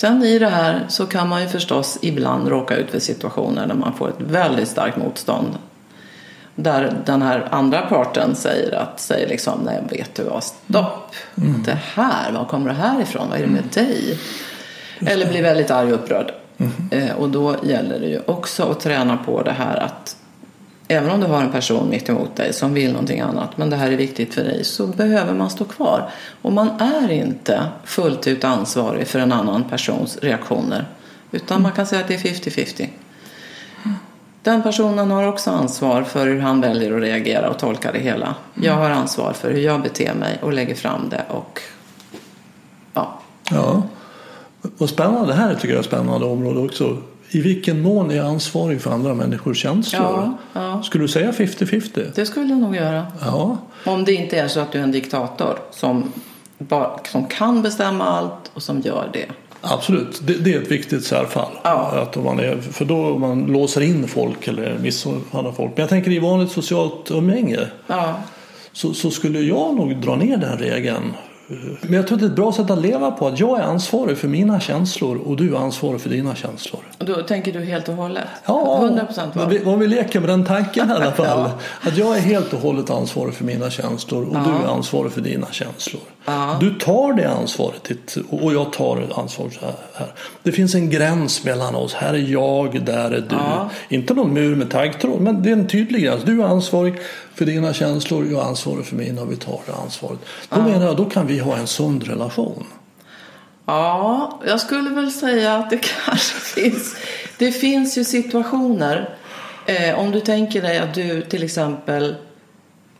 [0.00, 3.74] Sen i det här så kan man ju förstås ibland råka ut för situationer där
[3.74, 5.48] man får ett väldigt starkt motstånd.
[6.54, 11.14] Där den här andra parten säger att, säger liksom, nej vet du vad, stopp.
[11.64, 13.28] Det här, var kommer det här ifrån?
[13.30, 14.18] Vad är det med dig?
[15.06, 16.32] Eller blir väldigt arg och upprörd.
[16.90, 20.16] Eh, och då gäller det ju också att träna på det här att
[20.88, 23.76] även om du har en person mitt emot dig som vill någonting annat men det
[23.76, 26.10] här är viktigt för dig så behöver man stå kvar.
[26.42, 30.86] Och man är inte fullt ut ansvarig för en annan persons reaktioner.
[31.30, 32.88] Utan man kan säga att det är 50-50.
[34.42, 38.34] Den personen har också ansvar för hur han väljer att reagera och tolka det hela.
[38.54, 41.60] Jag har ansvar för hur jag beter mig och lägger fram det och
[42.94, 43.20] ja,
[43.50, 43.82] Ja.
[44.78, 45.26] Vad spännande.
[45.26, 46.96] Det här tycker jag är ett spännande område också.
[47.30, 50.02] I vilken mån är jag ansvarig för andra människors känslor?
[50.02, 50.82] Ja, ja.
[50.82, 52.10] Skulle du säga 50-50?
[52.14, 53.06] det skulle jag nog göra.
[53.20, 53.58] Ja.
[53.84, 56.12] Om det inte är så att du är en diktator som,
[56.58, 59.26] bara, som kan bestämma allt och som gör det.
[59.60, 61.52] Absolut, det, det är ett viktigt särfall.
[61.62, 62.02] Ja.
[62.02, 65.70] Att om man är, för då man låser in folk eller misshandlar folk.
[65.70, 68.14] Men jag tänker i vanligt socialt umgänge Ja,
[68.72, 71.12] så, så skulle jag nog dra ner den regeln
[71.80, 73.26] Men jag tror att det är ett bra sätt att leva på.
[73.26, 76.80] Att jag är ansvarig för mina känslor och du är ansvarig för dina känslor.
[76.98, 78.24] Och då tänker du helt och hållet?
[78.46, 81.26] Ja, 100 procent om vi, leker med den tanken i alla fall.
[81.26, 81.58] Ja.
[81.80, 85.20] Att jag är helt och hållet ansvarig för mina känslor och du är ansvarig för
[85.20, 86.02] dina känslor.
[86.60, 89.58] Du tar det ansvaret och jag tar ansvaret
[89.94, 90.06] här.
[90.42, 91.94] Det finns en gräns mellan oss.
[91.94, 93.36] Här är jag, där är du.
[93.36, 93.70] Ja.
[93.88, 96.22] Inte någon mur med taggtråd men det är en tydlig gräns.
[96.24, 96.94] Du är ansvarig
[97.38, 100.18] för dina känslor, jag är ansvarig för mina och vi tar det ansvaret.
[100.48, 102.66] Då menar jag, då kan vi ha en sund relation.
[103.66, 106.96] Ja, jag skulle väl säga att det kanske finns.
[107.38, 109.16] Det finns ju situationer.
[109.66, 112.14] Eh, om du tänker dig att du till exempel.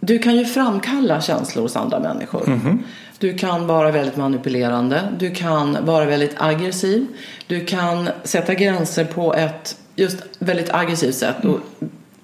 [0.01, 2.79] Du kan ju framkalla känslor hos andra människor.
[3.19, 5.03] Du kan vara väldigt manipulerande.
[5.19, 7.07] Du kan vara väldigt aggressiv.
[7.47, 11.45] Du kan sätta gränser på ett just väldigt aggressivt sätt.
[11.45, 11.61] Och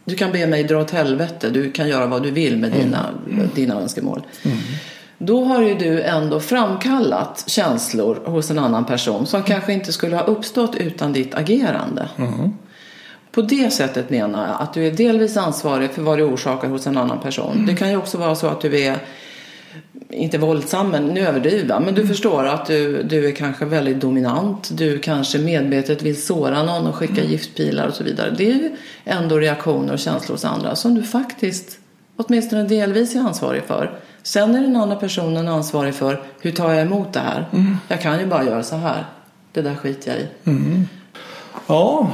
[0.05, 1.51] du kan be mig dra åt helvete.
[1.51, 3.11] Du kan göra vad du vill med dina,
[3.55, 4.23] dina önskemål.
[5.19, 10.17] Då har ju du ändå framkallat känslor hos en annan person som kanske inte skulle
[10.17, 12.09] ha uppstått utan ditt agerande.
[13.33, 16.87] På det sättet menar jag att du är delvis ansvarig för vad du orsakar hos
[16.87, 17.67] en annan person.
[17.67, 18.99] Det kan ju också vara så att du är
[20.11, 21.83] inte våldsam, men nu överdriver jag.
[21.83, 24.71] Men du förstår att du, du är kanske väldigt dominant.
[24.73, 28.35] Du kanske medvetet vill såra någon och skicka giftpilar och så vidare.
[28.39, 31.79] Det är ju ändå reaktioner och känslor hos andra som du faktiskt
[32.17, 33.99] åtminstone delvis är ansvarig för.
[34.23, 37.47] Sen är den andra personen ansvarig för hur tar jag emot det här?
[37.89, 39.05] Jag kan ju bara göra så här.
[39.53, 40.27] Det där skiter jag i.
[41.67, 42.11] Ja,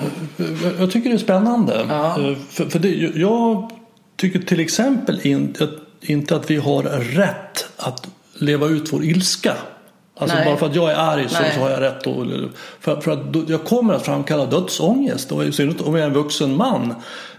[0.79, 1.87] jag- tycker det är spännande.
[1.89, 2.07] Ja.
[2.31, 3.71] Eh, För, för det, jag
[4.17, 5.69] tycker till exempel inte
[6.01, 9.55] inte att vi har rätt att leva ut vår ilska.
[10.19, 10.45] Alltså Nej.
[10.45, 12.17] bara för att jag är arg så, så har jag rätt att...
[12.81, 15.33] För, för att jag kommer att framkalla dödsångest.
[15.33, 16.95] Och i synnerhet om jag är en vuxen man.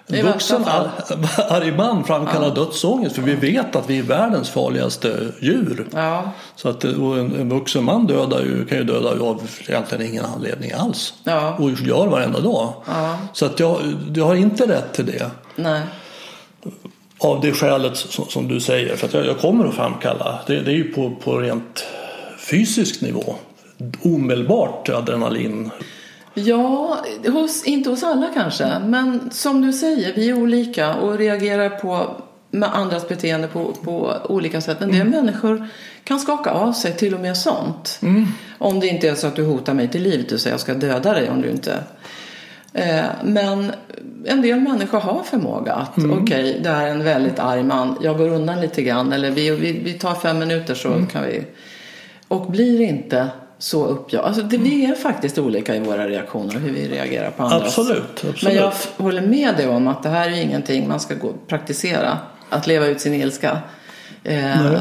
[0.08, 0.66] En vuxen
[1.50, 3.16] arg man framkallar dödsångest.
[3.16, 5.88] För vi vet att vi är världens farligaste djur.
[5.94, 10.06] Ja, Så att, och en, en vuxen man dödar ju, kan ju döda av egentligen
[10.06, 11.14] ingen anledning alls.
[11.24, 11.56] Ja.
[11.60, 12.74] Och gör varenda dag.
[12.88, 13.18] Ja.
[13.34, 13.78] Så att jag,
[14.16, 15.32] jag har inte rätt till det.
[15.56, 15.82] nej.
[17.24, 18.96] Av det skälet som, som du säger.
[18.96, 20.40] För att jag, jag kommer att framkalla.
[20.48, 21.86] Det, det är ju på, på rent
[22.38, 23.36] fysisk nivå.
[24.02, 25.70] Omedelbart adrenalin.
[26.34, 28.80] Ja, hos, inte hos alla kanske.
[28.80, 32.16] Men som du säger, vi är olika och reagerar på
[32.52, 34.82] med andras beteende på, på olika sätt.
[34.82, 35.68] En del människor
[36.04, 38.00] kan skaka av sig till och med sånt.
[38.58, 40.74] Om det inte är så att du hotar mig till livet och säger jag ska
[40.74, 41.84] döda dig om du inte...
[42.74, 43.72] Eh, men
[44.26, 47.98] en del människor har förmåga att okej, det här är en väldigt arg man.
[48.02, 51.46] Jag går undan lite grann eller vi, vi, vi tar fem minuter så kan vi...
[52.28, 54.28] Och blir inte så uppjagad.
[54.28, 57.78] Alltså det, vi är faktiskt olika i våra reaktioner hur vi reagerar på andras.
[57.78, 58.44] Absolut, absolut.
[58.44, 62.18] Men jag håller med dig om att det här är ingenting man ska gå praktisera.
[62.50, 63.60] Att leva ut sin ilska.
[64.24, 64.72] Eh,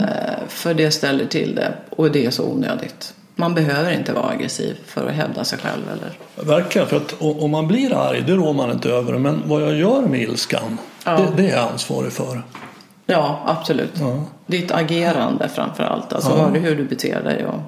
[0.48, 1.72] för det ställer till det.
[1.90, 3.14] Och det är så onödigt.
[3.40, 5.82] Man behöver inte vara aggressiv för att hävda sig själv.
[5.92, 6.46] Eller?
[6.46, 9.18] Verkligen, för att om man blir arg, det rår man inte över.
[9.18, 11.10] Men vad jag gör med ilskan, Ja.
[11.16, 12.42] det, det är jag ansvarig för.
[13.06, 13.92] Ja, absolut.
[14.00, 14.24] Ja.
[14.46, 16.12] Ditt agerande framför allt.
[16.12, 17.46] Alltså vad, hur du beter dig.
[17.46, 17.60] Och...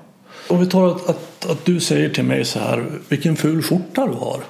[0.55, 4.07] Om vi tar att, att, att du säger till mig så här, vilken ful skjorta
[4.07, 4.41] du har.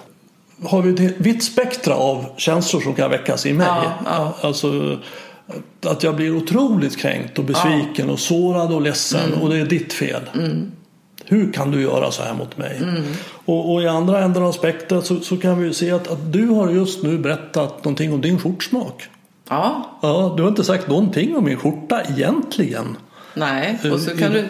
[0.69, 3.67] Har vi ett vitt spektra av känslor som kan väckas i mig.
[3.67, 4.35] Ja, ja.
[4.49, 4.99] Alltså
[5.87, 9.43] att jag blir otroligt kränkt och besviken och sårad och ledsen Mm.
[9.43, 10.23] och det är ditt fel.
[11.25, 12.77] Hur kan du göra så här mot mig?
[12.83, 13.03] Mm.
[13.45, 16.33] Och, och i andra änden av spektrat så, så kan vi ju se att, att
[16.33, 19.09] du har just nu berättat någonting om din skjortsmak.
[19.49, 22.97] Ja, Ja, du har inte sagt någonting om min skjorta egentligen.
[23.35, 23.79] nej.
[23.93, 24.45] Och så kan du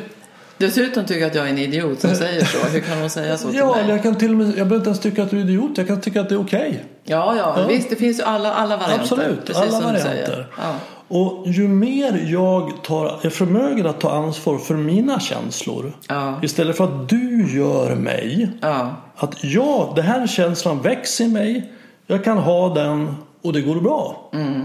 [0.58, 2.58] dessutom tycka att jag är en idiot som säger så.
[2.68, 3.88] Hur kan hon säga så till Ja, mig?
[3.88, 5.70] jag kan till och med, jag behöver inte ens tycka att du är idiot.
[5.78, 6.84] Jag kan tycka att det är okej.
[7.04, 7.66] Ja, ja, Ja.
[7.68, 7.90] visst.
[7.90, 9.02] Det finns ju alla, alla varianter.
[9.02, 10.46] Absolut, alla varianter.
[10.62, 10.74] Ja.
[11.14, 16.40] Och ju mer jag tar, är förmögen att ta ansvar för mina känslor Ja.
[16.42, 18.96] istället för att du gör mig Ja.
[19.16, 21.70] att jag, den här känslan väcks i mig,
[22.06, 24.30] jag kan ha den och det går bra.
[24.32, 24.60] Mm.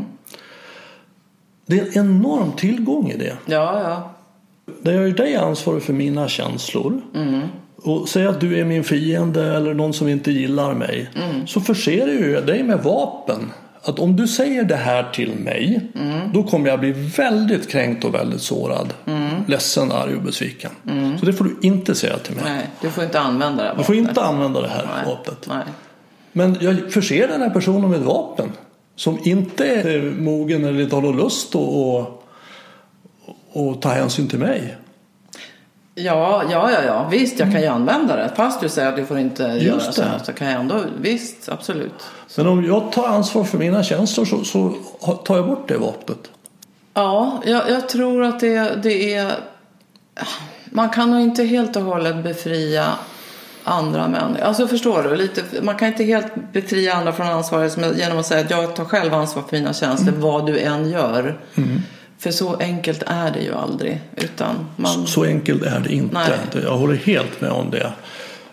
[1.65, 3.33] Det är en enorm tillgång i det.
[3.45, 4.13] ja, ja.
[4.83, 7.01] Jag gör dig ansvarig för mina känslor
[7.83, 11.09] och säger att du är min fiende eller någon som inte gillar mig
[11.45, 13.51] så förser ju dig med vapen.
[13.87, 15.81] Att om du säger det här till mig
[16.33, 18.93] då kommer jag bli väldigt kränkt och väldigt sårad.
[19.47, 20.71] Ledsen, arg och besviken.
[21.19, 22.43] Så det får du inte säga till mig.
[22.45, 24.09] Nej, du får inte använda det här Du får vapnet.
[24.09, 25.05] inte använda det här Nej.
[25.05, 25.45] vapnet.
[25.47, 25.63] Nej.
[26.31, 28.51] Men jag förser den här personen med ett vapen
[28.95, 32.23] som inte är mogen eller inte har någon lust att och,
[33.53, 34.75] och ta hänsyn till mig.
[35.99, 37.07] Ja, ja, ja, ja.
[37.11, 38.31] Visst, jag kan ju använda det.
[38.35, 41.49] Fast du säger att du får inte göra så här så kan jag ändå, visst,
[41.49, 42.03] absolut.
[42.35, 44.69] Men om jag tar ansvar för mina känslor så, så
[45.25, 46.19] tar jag bort det vapnet.
[46.93, 49.31] Ja, jag, jag tror att det, det är
[50.65, 52.87] Man kan nog inte helt och hållet befria
[53.63, 54.43] andra människor.
[54.43, 55.15] Alltså förstår du?
[55.15, 58.85] Lite, man kan inte helt befria andra från ansvaret genom att säga att jag tar
[58.85, 60.21] själv ansvar för mina känslor Mm.
[60.21, 61.39] vad du än gör.
[62.19, 64.01] För så enkelt är det ju aldrig.
[64.15, 65.07] Utan man...
[65.07, 66.15] Så enkelt är det inte.
[66.15, 66.63] Nej.
[66.63, 67.91] Jag håller helt med om det.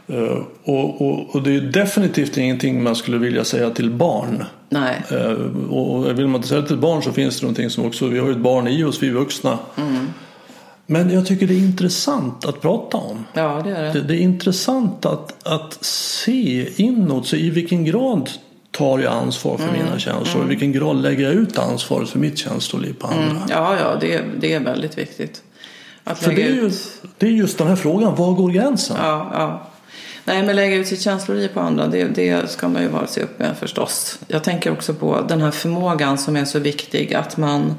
[0.08, 4.44] Eh, Och, och, och det är definitivt ingenting man skulle vilja säga till barn.
[4.68, 5.02] Nej.
[5.10, 5.30] Eh,
[5.70, 8.18] Och vill man inte säga det till barn så finns det någonting som också, vi
[8.18, 9.58] har ju ett barn i oss, vi vuxna.
[9.76, 10.06] Mm.
[10.86, 13.24] Men jag tycker det är intressant att prata om.
[13.32, 13.92] Ja, det är det.
[13.92, 18.30] Det, det är intressant att, att se inåt, så i vilken grad
[18.76, 19.84] tar jag ansvar för Mm.
[19.84, 20.44] mina känslor?
[20.44, 23.24] I vilken grad lägger jag ut ansvaret för mitt känsloliv på andra?
[23.24, 23.42] Mm.
[23.48, 25.42] Ja, ja, det, det är väldigt viktigt.
[26.04, 26.70] Att För det är, ju,
[27.18, 28.96] det är just den här frågan, var går gränsen?
[29.02, 29.66] Ja, ja.
[30.24, 33.22] Nej, men lägga ut sitt känsloliv på andra, det, det ska man ju vara sig
[33.22, 34.18] upp med förstås.
[34.28, 37.74] Jag tänker också på den här förmågan som är så viktig, att man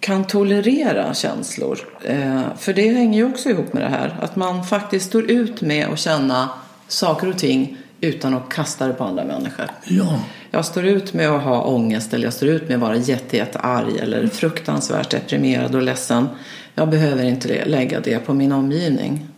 [0.00, 1.78] kan tolerera känslor.
[2.04, 5.60] Eh, för det hänger ju också ihop med det här, att man faktiskt står ut
[5.60, 6.48] med att känna
[6.88, 9.66] saker och ting utan att kasta det på andra människor.
[9.84, 10.20] Ja.
[10.50, 13.36] Jag står ut med att ha ångest eller jag står ut med att vara jätte,
[13.36, 16.28] jätte arg eller fruktansvärt deprimerad och ledsen.
[16.74, 19.28] Jag behöver inte lägga det på min omgivning.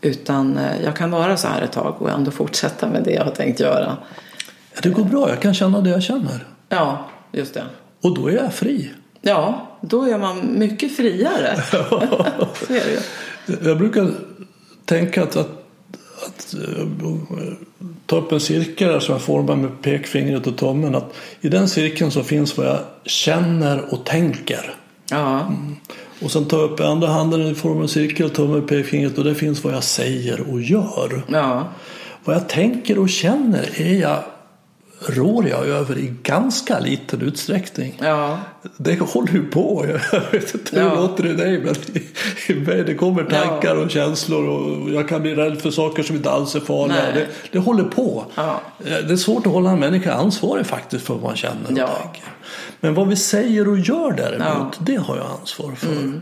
[0.00, 3.24] Utan eh, jag kan vara så här ett tag och ändå fortsätta med det jag
[3.24, 3.96] har tänkt göra.
[4.74, 6.46] Ja, Det går bra, jag kan känna det jag känner.
[6.68, 7.62] Ja, just det.
[8.00, 8.90] Och då är jag fri.
[9.20, 11.56] Ja, då är man mycket friare.
[12.66, 13.68] så är det ju.
[13.68, 14.10] Jag brukar
[14.84, 15.57] tänka att, att,
[16.26, 17.52] att eh,
[18.06, 20.94] ta upp en cirkel som jag formar med pekfingret och tummen.
[20.94, 24.74] Att I den cirkeln så finns vad jag känner och tänker.
[25.10, 25.52] Ja,
[26.22, 29.18] Och sen tar jag upp andra handen i form av en cirkel, tummen och pekfingret
[29.18, 31.22] och det finns vad jag säger och gör.
[31.28, 31.68] ja,
[32.24, 34.18] Vad jag tänker och känner är jag,
[35.06, 37.94] rår jag över i ganska liten utsträckning.
[38.02, 38.38] ja,
[38.76, 39.86] Det håller ju på.
[40.12, 40.90] Jag vet inte hur Ja.
[40.90, 42.02] det låter i dig men i,
[42.52, 46.16] i mig det kommer tankar och känslor och jag kan bli rädd för saker som
[46.16, 46.96] inte alls är farliga.
[47.14, 48.24] Det, det håller på.
[48.34, 48.60] Ja.
[48.84, 51.86] Det är svårt att hålla en människa ansvarig faktiskt för vad man känner och Ja.
[52.02, 52.22] tänker.
[52.80, 54.54] Men vad vi säger och gör däremot, Ja.
[54.56, 56.20] Mm, det har jag ansvar för.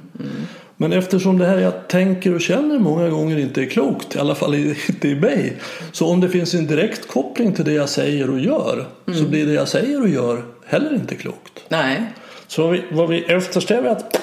[0.76, 4.34] Men eftersom det här jag tänker och känner många gånger inte är klokt, i alla
[4.34, 5.56] fall inte i mig.
[5.92, 9.18] Så om det finns en direkt koppling till det jag säger och gör Mm.
[9.18, 11.52] så blir det jag säger och gör heller inte klokt.
[11.68, 12.02] nej,
[12.46, 14.20] Så vad vi, vad vi eftersträvar är att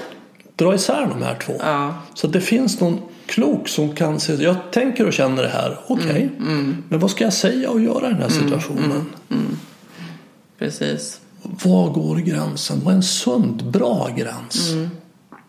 [0.55, 1.53] dra isär de här två.
[1.59, 5.49] ja, Så att det finns någon klok som kan se, jag tänker och känner det
[5.49, 6.29] här, okej.
[6.39, 9.05] Mm, Men vad ska jag säga och göra i den här situationen?
[10.59, 11.19] precis.
[11.41, 12.81] Var går gränsen?
[12.83, 14.71] Vad är en sund, bra gräns?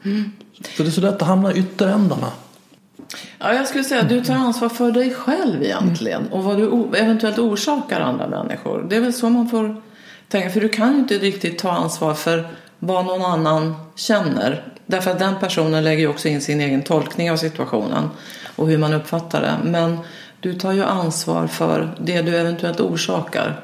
[0.05, 0.31] Mm.
[0.63, 2.29] För det är så lätt att hamna i ytterändarna.
[3.39, 6.97] Ja, jag skulle säga att du tar ansvar för dig själv egentligen och vad du
[6.99, 8.87] eventuellt orsakar andra människor.
[8.89, 9.83] Det är väl så man får
[10.29, 14.73] tänka, för du kan ju inte riktigt ta ansvar för vad någon annan känner.
[14.87, 18.11] Därför att den personen lägger ju också in sin egen tolkning av situationen
[18.57, 19.71] och hur man uppfattar det.
[19.71, 19.99] Men
[20.41, 23.61] du tar ju ansvar för det du eventuellt orsakar.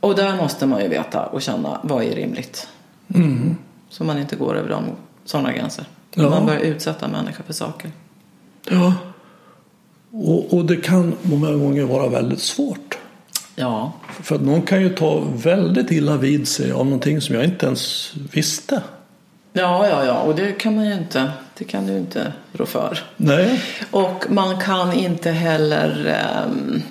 [0.00, 2.68] Och där måste man ju veta och känna vad är rimligt.
[3.88, 4.84] Så man inte går över de,
[5.26, 5.84] sådana gränser.
[6.14, 6.30] Ja.
[6.30, 7.90] Man börjar utsätta människor för saker.
[8.70, 8.94] Ja.
[10.10, 12.98] Och, och det kan många gånger vara väldigt svårt.
[13.58, 17.44] Ja, För att någon kan ju ta väldigt illa vid sig av någonting som jag
[17.44, 18.82] inte ens visste.
[19.52, 20.20] ja, ja, ja.
[20.20, 21.30] och det kan man ju inte.
[21.58, 22.98] Det kan du inte rå för.
[23.16, 23.62] Nej.
[23.90, 26.06] Och man kan inte heller...
[26.06, 26.82] ehm,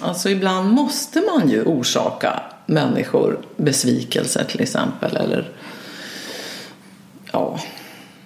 [0.00, 5.16] alltså ibland måste man ju orsaka människor besvikelser till exempel.
[5.16, 5.50] Eller
[7.32, 7.58] ja,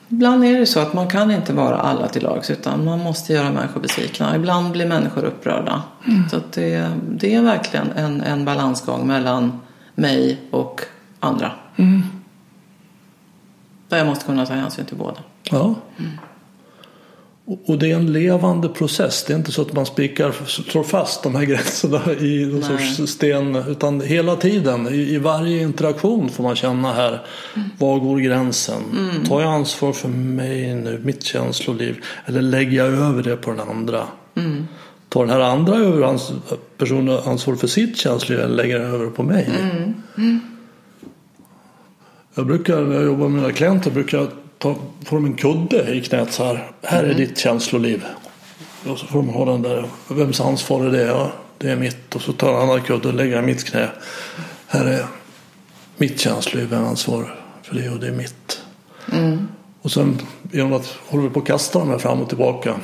[0.09, 3.33] ibland är det så att man kan inte vara alla till lags utan man måste
[3.33, 4.37] göra människor besvikna.
[4.37, 5.83] Ibland blir människor upprörda.
[6.31, 9.61] Så att det, det är verkligen en, en balansgång mellan
[9.95, 10.81] mig och
[11.21, 11.53] andra.
[13.88, 15.19] Där jag måste kunna ta hänsyn till båda.
[15.43, 15.59] Ja.
[15.61, 15.77] Och-
[17.47, 19.25] Och det är en levande process.
[19.25, 22.95] Det är inte så att man spikar, slår fast de här gränserna i någon Nej.
[22.95, 23.57] sorts sten.
[23.57, 27.23] Utan hela tiden, i, varje interaktion får man känna här.
[27.79, 28.83] Var går gränsen?
[29.29, 31.97] Tar jag ansvar för mig nu, mitt känsloliv?
[32.27, 34.07] Eller lägger jag över det på den andra?
[35.09, 36.33] Tar den här andra över ans-
[36.79, 39.51] personen ansvar för sitt känsloliv eller lägger den över på mig?
[42.35, 44.29] Jag brukar, när jag jobbar med mina klienter, brukar
[44.64, 46.70] ta, få dem en kudde i knät så här.
[46.83, 48.05] Här är ditt känsloliv.
[48.88, 49.88] Och så får de ha den där.
[50.08, 51.02] Vems ansvar är det?
[51.02, 52.15] Ja, det är mitt.
[52.15, 53.88] Och så tar jag en annan kudde och lägger den i mitt knä.
[54.67, 55.06] Här är
[55.96, 56.69] mitt känsloliv.
[56.71, 57.90] Vem ansvar för det?
[57.90, 58.62] Och det är mitt.
[59.83, 60.19] Och sen
[60.52, 62.75] genom att håller vi på att kasta de här fram och tillbaka.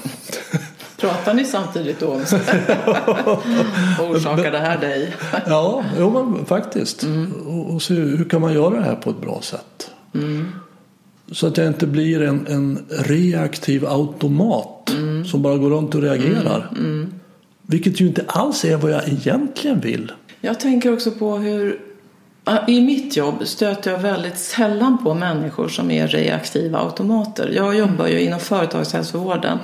[0.96, 2.06] Pratar ni samtidigt då?
[4.00, 5.14] Orsakar det här dig?
[5.46, 7.06] Ja, jo, men faktiskt.
[7.46, 9.90] Och, och se hur kan man göra det här på ett bra sätt.
[11.32, 14.90] Så att jag inte blir en, en reaktiv automat
[15.26, 16.70] som bara går runt och reagerar.
[17.62, 20.12] Vilket ju inte alls är vad jag egentligen vill.
[20.40, 21.80] Jag tänker också på hur
[22.68, 27.52] i mitt jobb stöter jag väldigt sällan på människor som är reaktiva automater.
[27.54, 29.58] Jag jobbar ju inom företagshälsovården.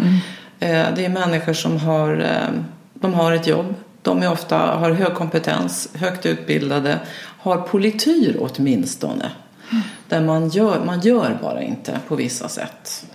[0.58, 2.60] Eh, Det är människor som har, eh,
[2.94, 3.74] de har ett jobb.
[4.02, 6.98] De är ofta, har hög kompetens, högt utbildade,
[7.38, 9.30] har polityr åtminstone.
[10.08, 13.06] Där man gör, man gör bara inte på vissa sätt.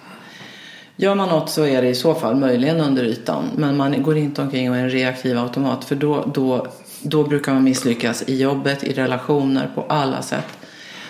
[0.95, 3.43] Gör man något så är det i så fall möjligen under ytan.
[3.55, 5.85] Men man går inte omkring och är en reaktiv automat.
[5.85, 6.67] För då, då,
[7.01, 10.45] då brukar man misslyckas i jobbet, i relationer, på alla sätt.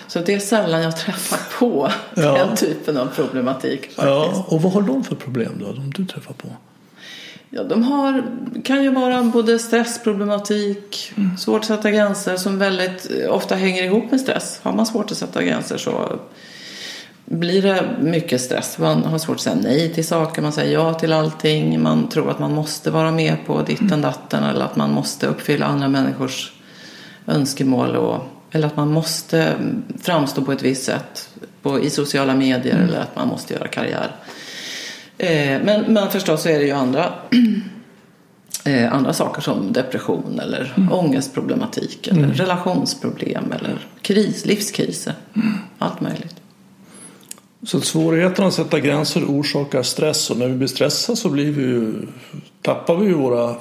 [0.06, 2.32] Så det är sällan jag träffar på Ja.
[2.32, 3.80] den typen av problematik.
[3.80, 3.98] Faktiskt.
[4.06, 6.48] Ja, och vad har de för problem då, de du träffar på?
[7.54, 8.24] Ja, de har,
[8.64, 14.10] kan ju vara både stressproblematik, svårt att sätta gränser som väldigt eh, ofta hänger ihop
[14.10, 14.60] med stress.
[14.62, 16.18] Har man svårt att sätta gränser så
[17.24, 18.78] blir det mycket stress.
[18.78, 21.82] Man har svårt att säga nej till saker, man säger ja till allting.
[21.82, 25.66] Man tror att man måste vara med på ditten datten eller att man måste uppfylla
[25.66, 26.52] andra människors
[27.26, 27.96] önskemål.
[27.96, 29.54] Och, eller att man måste
[30.02, 31.28] framstå på ett visst sätt
[31.62, 34.16] på, i sociala medier eller att man måste göra karriär.
[35.22, 37.12] Eh, men, men förstås så är det ju andra,
[38.64, 45.12] eh, andra saker som depression eller ångestproblematik eller relationsproblem eller kris, livskriser.
[45.78, 46.36] Allt möjligt.
[47.66, 51.62] Så svårigheten att sätta gränser orsakar stress och när vi blir stressade så blir vi
[51.62, 51.92] ju,
[52.62, 53.54] tappar vi ju våra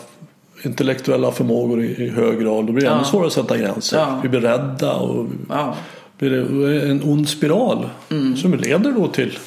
[0.63, 2.65] intellektuella förmågor i, i hög grad.
[2.67, 3.05] Då blir det ännu Ja.
[3.05, 3.97] svårare att sätta gränser.
[3.97, 4.19] Ja.
[4.23, 5.75] Vi blir rädda och Ja,
[6.17, 7.89] blir det en ond spiral
[8.41, 9.37] som leder då till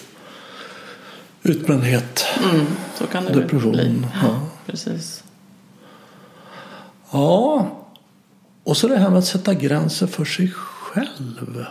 [1.45, 2.25] utbrändhet.
[2.51, 2.67] mm,
[2.99, 4.03] så kan det Depression, bli.
[4.23, 4.41] ja.
[4.67, 5.25] Precis.
[7.11, 7.67] Ja,
[8.65, 11.67] och så det här med att sätta gränser för sig själv.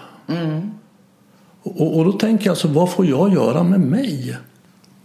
[1.63, 4.37] Och, och då tänker jag alltså, vad får jag göra med mig?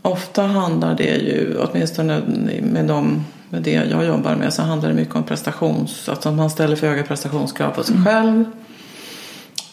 [0.02, 2.22] Ofta handlar det ju, åtminstone
[2.62, 6.08] med, de, med det jag jobbar med, så handlar det mycket om prestations...
[6.08, 8.44] Att man ställer för höga prestationskrav på sig själv.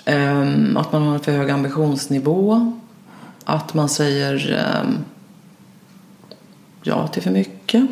[0.06, 2.74] Ehm, att man har en för hög ambitionsnivå.
[3.46, 4.98] Att man säger ehm,
[6.84, 7.84] ja till för mycket.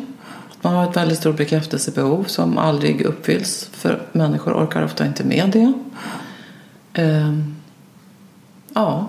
[0.50, 3.68] Att man har ett väldigt stort bekräftelsebehov som aldrig uppfylls.
[3.72, 5.72] För människor orkar ofta inte med det.
[6.92, 7.56] Ehm,
[8.74, 9.08] ja,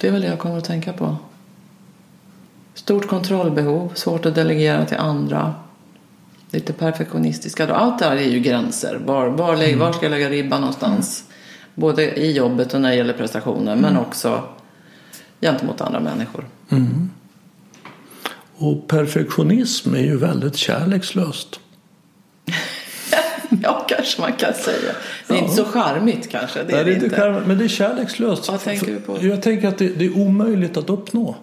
[0.00, 1.16] det är väl det jag kommer att tänka på.
[2.74, 5.54] Stort kontrollbehov, svårt att delegera till andra.
[6.50, 7.74] Lite perfektionistiska.
[7.74, 9.00] Allt det här är ju gränser.
[9.04, 11.24] Var, var, var ska jag lägga ribban någonstans?
[11.74, 14.42] Både i jobbet och när det gäller prestationer men också
[15.40, 16.44] gentemot andra människor.
[18.58, 21.60] Och perfektionism är ju väldigt kärlekslöst.
[23.62, 24.92] Ja, kanske man kan säga.
[25.28, 25.42] Det är Ja.
[25.42, 26.62] inte så charmigt kanske.
[26.62, 27.10] Det är det inte.
[27.16, 28.48] charmigt, men det är kärlekslöst.
[28.48, 29.18] Vad tänker du på?
[29.20, 31.36] Jag tänker att det, det är omöjligt att uppnå.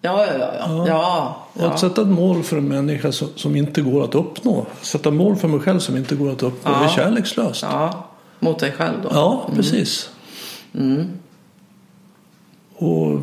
[0.00, 0.54] Ja, ja, ja.
[0.58, 0.84] ja.
[0.88, 1.88] ja, Och att ja.
[1.88, 4.66] sätta ett mål för en människa som, som inte går att uppnå.
[4.82, 6.72] Sätta mål för mig själv som inte går att uppnå.
[6.72, 6.78] Ja.
[6.78, 7.62] Det är kärlekslöst.
[7.62, 8.06] Ja, ja.
[8.38, 9.50] Mot dig själv då?
[9.56, 10.10] precis.
[10.74, 11.08] Mm.
[12.78, 13.20] Och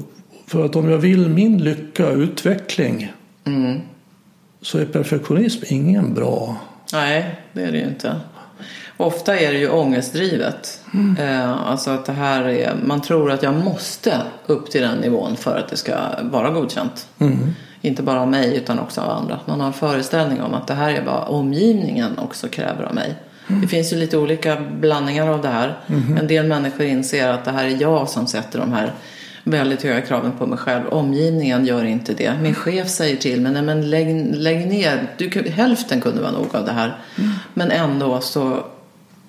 [0.47, 3.11] för att om jag vill min lycka och utveckling
[3.47, 3.81] Mm.
[4.61, 6.57] så är perfektionism ingen bra.
[6.93, 8.15] Nej, det är det ju inte.
[8.97, 10.81] Ofta är det ju ångestdrivet.
[11.19, 15.35] Eh, alltså att det här är, man tror att jag måste upp till den nivån
[15.37, 17.07] för att det ska vara godkänt.
[17.81, 19.39] Inte bara av mig utan också av andra.
[19.45, 23.15] Man har en föreställning om att det här är vad omgivningen också kräver av mig.
[23.47, 25.77] Det finns ju lite olika blandningar av det här.
[26.19, 28.93] En del människor inser att det här är jag som sätter de här
[29.47, 30.87] väldigt höga kraven på mig själv.
[30.87, 32.33] Omgivningen gör inte det.
[32.41, 36.55] Min chef säger till mig, nej men lägg, lägg ner, du, hälften kunde vara nog
[36.55, 36.97] av det här.
[37.53, 38.65] Men ändå så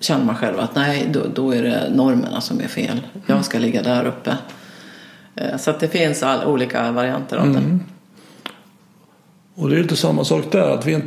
[0.01, 3.07] känner man själv att nej, då, då är det normerna som är fel.
[3.27, 4.37] Jag ska ligga där uppe.
[5.35, 7.79] Eh, Så det finns all, olika varianter av det.
[9.55, 10.71] Och det är lite samma sak där.
[10.71, 11.03] Att vi är,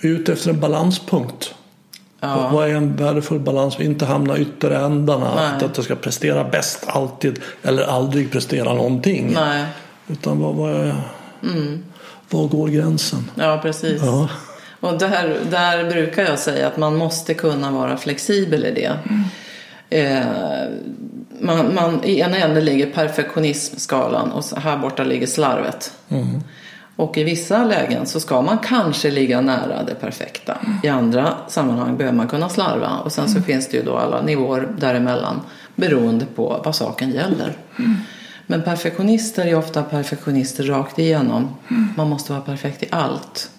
[0.00, 1.54] vi är ute efter en balanspunkt.
[2.20, 2.48] Ja.
[2.52, 3.80] Vad är en värdefull balans?
[3.80, 5.34] Inte hamna ytterändarna.
[5.34, 5.46] Nej.
[5.56, 7.40] Att, att jag ska prestera bäst alltid.
[7.62, 9.32] Eller aldrig prestera någonting.
[9.34, 9.64] Nej,
[10.08, 10.94] Utan vad, vad, är,
[12.30, 13.30] var går gränsen?
[13.34, 14.02] ja precis.
[14.02, 14.28] Ja.
[14.80, 18.98] Och där, där brukar jag säga att man måste kunna vara flexibel i det.
[19.90, 20.26] Eh,
[21.40, 25.92] man, man, I ena änden ligger perfektionismskalan och här borta ligger slarvet.
[26.98, 30.58] Och i vissa lägen så ska man kanske ligga nära det perfekta.
[30.82, 32.98] I andra sammanhang behöver man kunna slarva.
[33.04, 35.40] Och sen så finns det ju då alla nivåer däremellan
[35.76, 37.56] beroende på vad saken gäller.
[38.46, 41.48] Men perfektionister är ofta perfektionister rakt igenom.
[41.96, 43.50] Man måste vara perfekt i allt.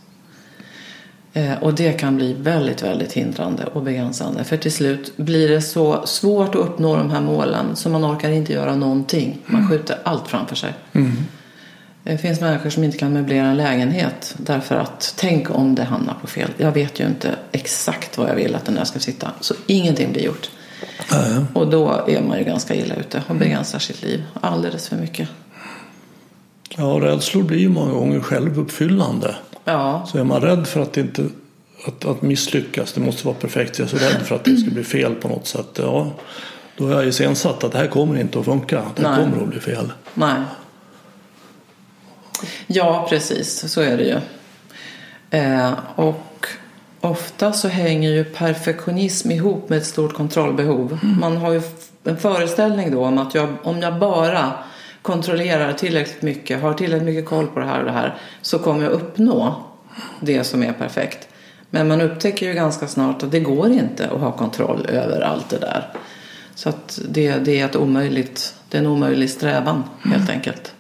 [1.33, 4.43] Eh, och det kan bli väldigt, väldigt hindrande och begränsande.
[4.43, 8.29] För till slut blir det så svårt att uppnå de här målen så man orkar
[8.29, 9.41] inte göra någonting.
[9.45, 10.73] Man skjuter allt framför sig.
[12.04, 16.14] Det finns människor som inte kan möblera en lägenhet därför att tänk om det hamnar
[16.22, 16.50] på fel.
[16.58, 19.32] Jag vet ju inte exakt vad jag vill att den där ska sitta.
[19.39, 20.50] Så ingenting blir gjort.
[21.12, 21.45] Nej.
[21.54, 25.30] Och då är man ju ganska illa ute och begränsar sitt liv alldeles för mycket.
[26.78, 29.36] Ja, rädslor blir ju många gånger självuppfyllande.
[29.66, 31.26] Ja, Så är man rädd för att, inte,
[31.88, 34.72] att, att misslyckas, det måste vara perfekt, jag är så rädd för att det ska
[34.72, 35.70] bli fel på något sätt.
[35.76, 36.12] Ja,
[36.78, 39.18] då är jag iscensatt att det här kommer inte att funka, det Nej.
[39.24, 39.91] kommer att bli fel.
[40.14, 40.41] nej.
[42.67, 43.71] Ja, precis.
[43.71, 44.19] Så är det ju.
[45.39, 46.47] Eh, och
[47.01, 50.99] ofta så hänger ju perfektionism ihop med ett stort kontrollbehov.
[51.19, 51.61] Man har ju
[52.03, 54.53] en föreställning då om att jag, om jag bara
[55.01, 58.83] kontrollerar tillräckligt mycket, har tillräckligt mycket koll på det här och det här, så kommer
[58.83, 59.55] jag uppnå
[60.19, 61.27] det som är perfekt.
[61.69, 65.49] Men man upptäcker ju ganska snart att det går inte att ha kontroll över allt
[65.49, 65.93] det där.
[66.55, 70.73] Så att det, det är ett omöjligt, det är en omöjlig strävan helt enkelt.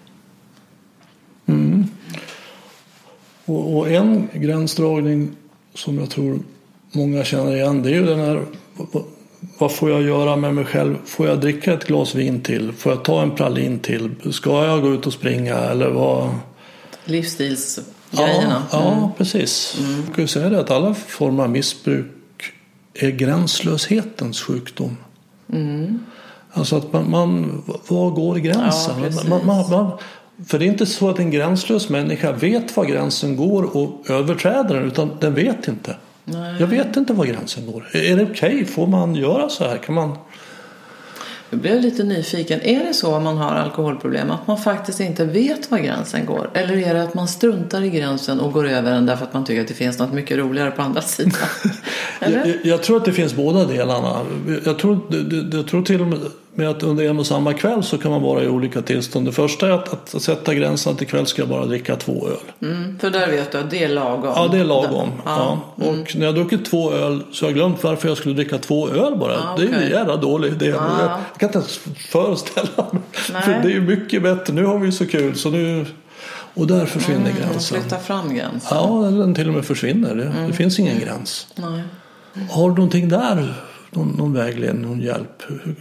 [3.45, 5.29] Och, och en gränsdragning
[5.73, 6.39] som jag tror
[6.91, 8.45] många känner igen det är ju den här
[9.57, 10.95] vad- får jag göra med mig själv?
[11.05, 12.71] Får jag dricka ett glas vin till?
[12.71, 14.11] Får jag ta en pralin till?
[14.31, 15.55] Ska jag gå ut och springa?
[15.55, 16.29] Eller vad?
[17.05, 18.63] Livsstilsgrejerna.
[18.71, 18.99] Ja, Mm.
[18.99, 19.77] ja precis.
[20.05, 22.05] Jag kan ju säga det att alla former av missbruk
[22.93, 24.97] är gränslöshetens sjukdom.
[26.51, 28.93] Alltså att man, man var går gränsen?
[29.03, 29.91] Ja, man, man, man,
[30.47, 34.75] för det är inte så att en gränslös människa vet var gränsen går och överträder
[34.75, 35.95] den utan den vet inte.
[36.25, 36.55] Nej.
[36.59, 37.89] Jag vet inte var gränsen går.
[37.93, 38.65] Är det okej?
[38.65, 39.77] Får man göra så här?
[39.77, 40.17] Kan man...
[41.49, 42.61] Jag blev lite nyfiken.
[42.61, 46.49] Är det så om man har alkoholproblem att man faktiskt inte vet var gränsen går?
[46.53, 49.45] Eller är det att man struntar i gränsen och går över den därför att man
[49.45, 51.33] tycker att det finns något mycket roligare på andra sidan?
[52.19, 54.21] Jag, jag tror att det finns båda delarna.
[54.65, 54.99] Jag tror,
[55.51, 56.19] jag tror till och med
[56.57, 59.25] att under en och samma kväll så kan man vara i olika tillstånd.
[59.25, 62.69] Det första är att, att sätta gränsen att ikväll ska jag bara dricka två öl.
[62.69, 64.33] Mm, för där vet du att det är lagom.
[64.35, 65.09] Ja, det är lagom.
[65.25, 65.51] Ja.
[65.77, 65.89] Mm.
[65.99, 66.01] Ja.
[66.01, 68.89] Och när jag druckit två öl så har jag glömt varför jag skulle dricka två
[68.89, 69.33] öl bara.
[69.33, 70.65] Ja, Det är ju en jävla dålig idé.
[70.67, 71.19] Ja.
[71.31, 71.79] Jag kan inte ens
[72.11, 73.01] föreställa mig.
[73.13, 74.53] För det är ju mycket bättre.
[74.53, 75.85] Nu har vi så kul så nu...
[76.53, 77.81] Och där försvinner Mm, gränsen.
[77.81, 78.77] flytta fram gränsen.
[78.77, 80.15] Ja, den till och med försvinner.
[80.15, 80.47] Det, Mm.
[80.47, 81.47] det finns ingen gräns.
[81.55, 81.83] Nej.
[82.49, 83.53] Har du någonting där?
[83.91, 85.43] Någon, någon vägledning, någon hjälp?
[85.47, 85.75] Hur-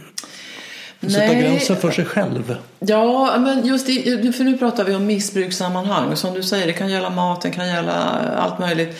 [1.01, 2.55] Sätta gränser för sig själv.
[2.79, 6.15] Ja, men just i, för nu pratar vi om missbrukssammanhang.
[6.15, 7.93] Som du säger, det kan gälla mat, det kan gälla
[8.37, 8.97] allt möjligt.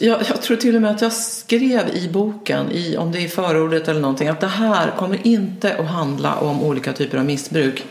[0.00, 3.22] Jag, jag tror till och med att jag skrev i boken, i, om det är
[3.22, 7.24] i förordet eller någonting, att det här kommer inte att handla om olika typer av
[7.24, 7.84] missbruk.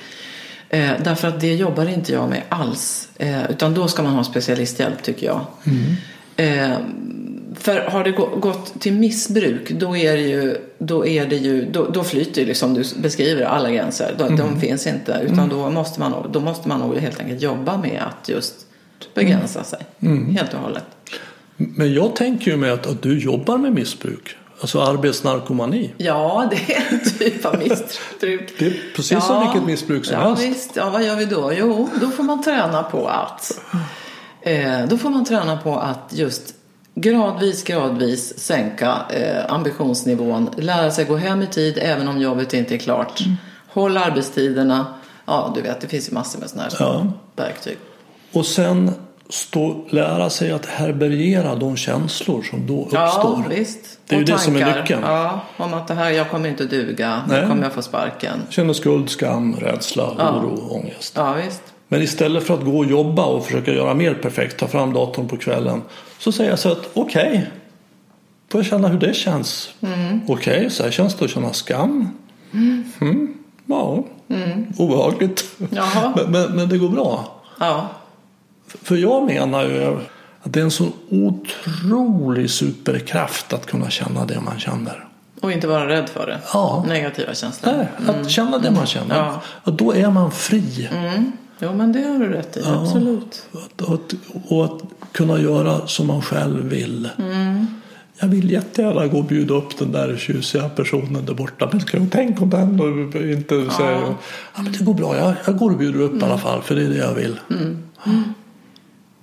[0.70, 3.10] Eh, därför att det jobbar inte jag med alls.
[3.18, 5.46] Eh, utan då ska man ha specialisthjälp tycker jag.
[6.36, 6.78] Eh,
[7.60, 11.72] för har det gå- gått till missbruk då är det ju, då, är det ju,
[11.72, 14.16] då, då flyter ju liksom du beskriver alla gränser.
[14.18, 15.22] De, de finns inte.
[15.32, 18.56] Utan då, måste man, då måste man nog helt enkelt jobba med att just
[19.14, 19.80] begränsa sig.
[20.38, 20.86] Helt och hållet.
[21.58, 24.36] Men jag tänker ju med att, att du jobbar med missbruk.
[24.62, 25.94] Alltså arbetsnarkomani.
[25.98, 28.54] Ja, det är en typ av missbruk.
[28.60, 30.44] Det är precis som vilket missbruk som ja, helst.
[30.44, 30.76] Visst.
[30.76, 31.54] Ja, vad gör vi då?
[31.58, 33.60] Jo, då får man träna på att
[34.42, 36.55] eh, då får man träna på att just
[36.96, 40.50] gradvis, gradvis sänka eh, ambitionsnivån.
[40.58, 43.22] Lära sig gå hem i tid även om jobbet inte är klart.
[43.22, 43.36] Mm.
[43.68, 44.86] Håll arbetstiderna.
[45.26, 47.08] Ja, du vet, det finns ju massor med sådana här Ja.
[47.36, 47.78] verktyg.
[48.34, 48.92] Och sen
[49.30, 53.00] stå, lära sig att härbärgera de känslor som då uppstår.
[53.02, 54.00] Ja, visst.
[54.08, 54.82] Det är ju Och det som är tankar.
[54.82, 55.02] nyckeln.
[55.06, 57.22] Ja, om att det här, jag kommer inte duga.
[57.28, 57.48] Nu Nej.
[57.48, 58.42] kommer jag få sparken.
[58.50, 60.32] Känner skuld, skam, rädsla, Ja.
[60.40, 61.14] oro, ångest.
[61.16, 61.62] Ja, visst.
[61.88, 65.28] Men istället för att gå och jobba och försöka göra mer perfekt, ta fram datorn
[65.28, 65.82] på kvällen.
[66.20, 67.52] Så säger jag så att okej,
[68.50, 69.70] får jag känna hur det känns.
[69.82, 70.22] Mm.
[70.28, 72.10] Okej, så här känns det att känna skam.
[73.02, 73.34] Mm.
[73.66, 74.04] Ja,
[74.78, 75.46] obehagligt.
[75.60, 75.72] Mm.
[75.76, 76.14] Jaha.
[76.16, 77.42] Men, men, men det går bra.
[77.60, 77.90] Ja.
[78.68, 79.98] För jag menar ju
[80.42, 85.08] att det är en sån otrolig superkraft att kunna känna det man känner.
[85.42, 86.40] Och inte vara rädd för det.
[86.54, 86.86] Ja.
[86.88, 87.74] Negativa känslor.
[87.78, 89.16] Nej, att känna det man känner.
[89.64, 89.72] Ja.
[89.72, 90.90] Då är man fri.
[91.62, 91.72] Mm.
[91.72, 92.62] Jo, men det har du rätt i.
[92.66, 93.46] Absolut.
[93.54, 94.14] Att, att,
[94.48, 94.82] och att
[95.12, 97.10] kunna göra som man själv vill.
[98.20, 101.70] Jag vill jättegärna gå och bjuda upp den där tjusiga personen där borta.
[101.72, 104.16] Men ska jag tänka om den och inte säga ja.
[104.56, 106.82] men det går bra, jag, jag går och bjuder upp i alla fall för det
[106.82, 107.40] är det jag vill.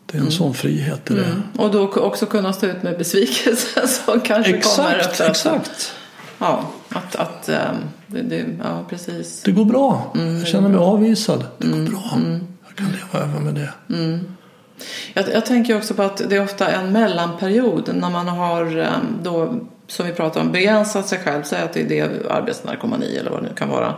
[0.06, 1.42] Det är en sån frihet i det.
[1.58, 5.92] Och då också kunna stå ut med besvikelsen som kanske kommer Exakt, efter att- exakt.
[6.38, 7.76] Ja, att, att ehm,
[8.06, 9.42] det, det, ja, precis.
[9.42, 10.12] Det går bra.
[10.38, 11.44] jag känner mig avvisad.
[11.58, 12.18] Det går bra.
[12.66, 13.72] Jag kan leva över med det.
[15.14, 18.88] Jag, jag tänker också på att det är ofta en mellanperiod när man har eh,
[19.22, 19.54] då,
[19.86, 23.42] som vi pratar om, begränsat sig själv, säg att det är det arbetsnarkomani eller vad
[23.42, 23.94] det nu kan vara.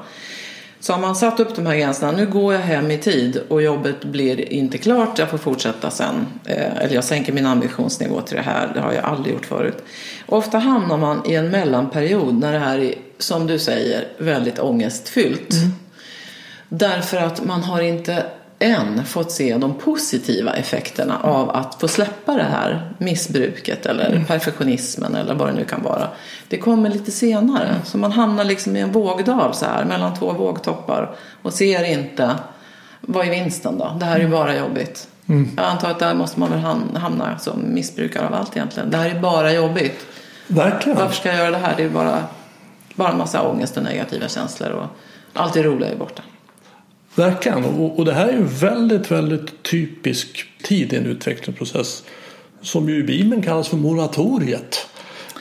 [0.85, 3.63] Så har man satt upp de här gränserna, nu går jag hem i tid och
[3.63, 6.27] jobbet blir inte klart, jag får fortsätta sen.
[6.45, 9.85] Eh, eller jag sänker min ambitionsnivå till det här, det har jag aldrig gjort förut.
[10.27, 15.53] Ofta hamnar man i en mellanperiod när det här är, som du säger, väldigt ångestfyllt.
[15.53, 15.75] Mm.
[16.69, 18.27] Därför att man har inte
[18.59, 24.25] än fått se de positiva effekterna av att få släppa det här missbruket eller mm.
[24.25, 26.09] perfektionismen eller vad det nu kan vara.
[26.49, 27.69] Det kommer lite senare.
[27.69, 27.85] Mm.
[27.85, 32.31] Så man hamnar liksom i en vågdal så här mellan två vågtoppar och ser inte
[33.01, 33.97] vad är vinsten då?
[34.01, 34.39] Det här är ju mm.
[34.39, 35.09] bara jobbigt.
[35.27, 35.51] Mm.
[35.57, 36.61] Jag antar att där måste man väl
[37.01, 38.91] hamna som missbrukare av allt egentligen.
[38.91, 40.07] Det här är bara jobbigt.
[40.47, 40.99] Verkligen.
[40.99, 41.75] Varför ska jag göra det här?
[41.77, 42.25] Det är bara,
[42.95, 44.87] bara en massa ångest och negativa känslor och
[45.33, 46.23] allt det roliga är borta.
[47.15, 52.03] Verkligen, och, och det här är ju väldigt, väldigt typisk tid i en utvecklingsprocess
[52.63, 54.87] som ju i Bibeln kallas för moratoriet.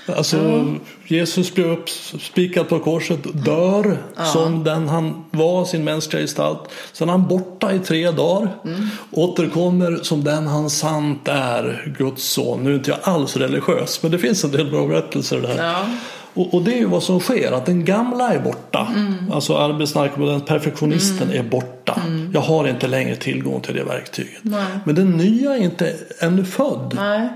[0.06, 0.80] Alltså mm.
[1.08, 4.26] Jesus blir uppspikad på korset, dör ja.
[4.26, 6.70] som den han var, sin mänskliga gestalt.
[6.94, 8.88] Sen är han borta i tre dagar, mm.
[9.12, 12.64] återkommer som den han sant är, Guds son.
[12.64, 15.86] Nu är inte jag alls religiös, men det finns en del bra berättelser där.
[16.34, 18.88] Och, och, det är ju vad som sker, att den gamla är borta.
[18.96, 19.32] Mm.
[19.32, 21.46] Alltså arbetsnarkomanen, perfektionisten mm.
[21.46, 22.02] är borta.
[22.08, 22.32] Mm.
[22.34, 24.40] Jag har inte längre tillgång till det verktyget.
[24.42, 24.66] Nej.
[24.86, 26.94] Men den nya är inte ännu född.
[26.96, 27.30] Nej.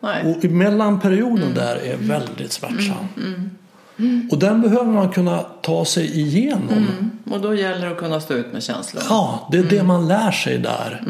[0.00, 0.24] Nej.
[0.24, 1.54] Och mellanperioden mm.
[1.54, 3.08] där är väldigt smärtsam.
[3.16, 3.50] Mm.
[3.98, 4.28] Mm.
[4.32, 6.86] Och den behöver man kunna ta sig igenom.
[7.30, 9.06] Och då gäller det att kunna stå ut med känslorna.
[9.08, 11.02] Ja, det är det man lär sig där.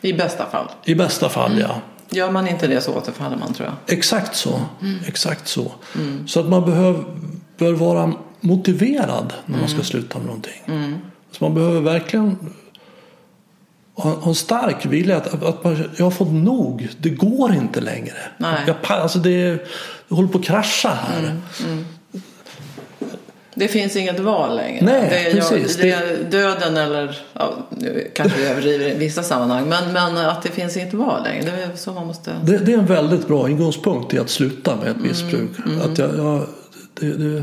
[0.00, 0.66] I bästa fall.
[0.84, 1.80] I bästa fall, ja.
[2.10, 3.96] Gör man inte det så återfaller man tror jag.
[3.96, 4.60] Exakt så.
[4.82, 4.98] Mm.
[5.06, 5.72] Exakt så.
[5.94, 6.28] Mm.
[6.28, 7.04] Så att man behöver,
[7.58, 9.84] bör vara motiverad när man ska mm.
[9.84, 10.62] sluta med någonting.
[10.66, 10.98] Mm.
[11.30, 12.38] Så man behöver verkligen
[13.94, 16.88] ha en stark vilja att, att man, jag har fått nog.
[16.98, 18.16] Det går inte längre.
[18.38, 18.60] Nej.
[18.66, 19.68] Jag, alltså det,
[20.08, 21.40] jag håller på att krascha här.
[23.56, 23.62] Mm.
[23.62, 23.68] Mm.
[23.68, 24.84] Det finns inget val längre.
[24.84, 25.78] Nej, det, är precis.
[25.78, 30.16] Jag, det är döden eller, ja, nu kanske vi överdriver i vissa sammanhang, men, men
[30.16, 31.50] att det finns inget val längre.
[31.50, 32.32] Det är så man måste...
[32.42, 35.50] Det, det är en väldigt bra ingångspunkt i att sluta med ett mm, missbruk.
[35.64, 35.92] Mm, mm.
[35.92, 36.46] Att jag, jag
[37.00, 37.42] det, det,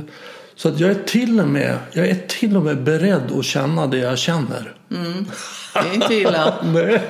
[0.55, 3.87] så att jag är, till och med, jag är till och med beredd att känna
[3.87, 4.75] det jag känner.
[4.91, 5.25] Mm.
[5.73, 6.53] Det är inte illa.
[6.63, 7.01] Nej,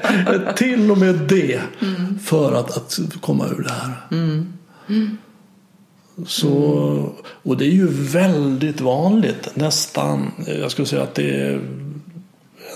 [0.56, 2.20] till och med det mm.
[2.20, 3.94] för att, att komma ur det här.
[6.18, 6.28] Mm.
[6.28, 7.10] Så,
[7.44, 11.60] och det är ju väldigt vanligt, nästan, jag skulle säga att det är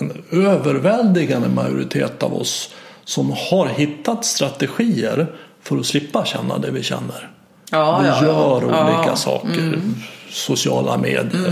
[0.00, 2.74] en överväldigande majoritet av oss
[3.04, 5.26] som har hittat strategier
[5.62, 7.30] för att slippa känna det vi känner.
[7.70, 8.96] Ja, vi ja, gör ja.
[8.96, 9.94] olika saker, mm.
[10.30, 11.48] sociala medier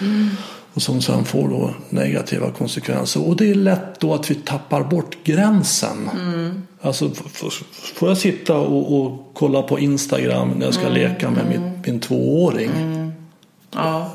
[0.00, 0.30] mm.
[0.76, 3.28] Och, som sen får då negativa konsekvenser.
[3.28, 6.10] Och det är lätt då att vi tappar bort gränsen.
[6.14, 6.62] Mm.
[6.80, 7.10] Alltså,
[7.94, 11.62] får jag sitta och, och, kolla på Instagram när jag ska mm, leka med mm.
[11.62, 12.70] min, min tvååring?
[12.76, 13.12] Mm.
[13.74, 14.10] Ja.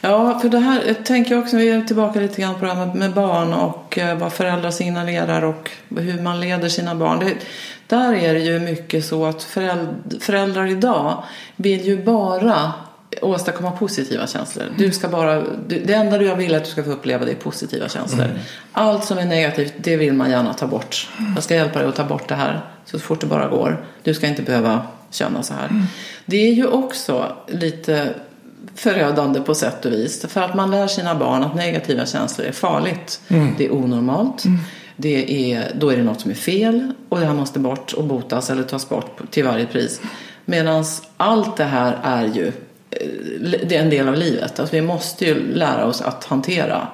[0.00, 2.74] ja, för det här jag tänker jag också, vi är tillbaka lite grann på det
[2.74, 7.18] här med barn och eh, vad föräldrar signalerar och hur man leder sina barn.
[7.18, 7.34] Det,
[7.86, 11.24] där är det ju mycket så att föräldrar, föräldrar idag
[11.56, 12.72] vill ju bara
[13.22, 14.64] åstadkomma positiva känslor.
[14.78, 17.88] Du ska bara, det enda du vill att du ska få uppleva det är positiva
[17.88, 18.24] känslor.
[18.24, 18.36] Mm.
[18.72, 21.08] Allt som är negativt, det vill man gärna ta bort.
[21.34, 23.84] Jag ska hjälpa dig att ta bort det här så fort det bara går.
[24.02, 25.68] Du ska inte behöva känna så här.
[25.68, 25.82] Mm.
[26.26, 28.14] Det är ju också lite
[28.74, 30.26] förödande på sätt och vis.
[30.28, 33.20] För att man lär sina barn att negativa känslor är farligt.
[33.28, 33.54] Mm.
[33.58, 34.44] Det är onormalt.
[34.44, 34.58] Mm.
[34.96, 38.04] Det är, då är det något som är fel och det här måste bort och
[38.04, 40.00] botas eller tas bort till varje pris.
[40.44, 40.84] Medan
[41.16, 42.52] allt det här är ju
[43.40, 44.60] det är en del av livet.
[44.60, 46.88] Alltså vi måste ju lära oss att hantera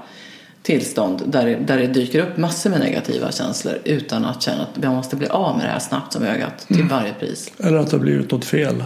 [0.62, 4.68] tillstånd där det, där det dyker upp massor med negativa känslor utan att känna att
[4.74, 6.88] vi måste bli av med det här snabbt som ögat till mm.
[6.88, 7.52] varje pris.
[7.58, 8.84] Eller att det har blivit något fel.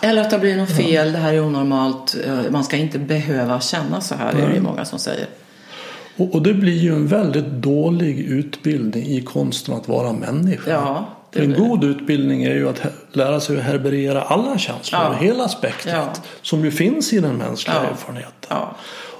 [0.00, 2.98] Eller att det har blivit något fel, det här är onormalt, eh, man ska inte
[2.98, 4.42] behöva känna så här, Nej.
[4.42, 5.26] är det ju många som säger.
[6.16, 10.70] Och, och, det blir ju en väldigt dålig utbildning i konsten att vara människa.
[10.70, 12.82] Ja, en god utbildning är ju att
[13.12, 15.12] lära sig att herberera alla känslor, ja.
[15.12, 16.22] hela spektrat, ja.
[16.42, 17.90] som ju finns i den mänskliga ja.
[17.90, 18.58] erfarenheten.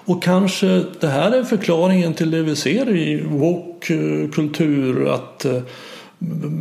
[0.06, 5.62] Och kanske det här är förklaringen till det vi ser i woke-kultur, att eh,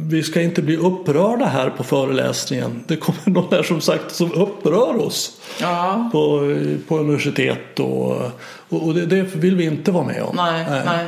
[0.10, 2.84] vi ska inte bli upprörda här på föreläsningen.
[2.88, 6.10] Det kommer någon där som sagt som upprör oss ja.
[6.12, 6.56] på,
[6.88, 8.22] på universitet och,
[8.70, 10.36] och det, det, vill vi inte vara med om.
[10.36, 10.82] Nej, nej.
[10.86, 11.08] nej.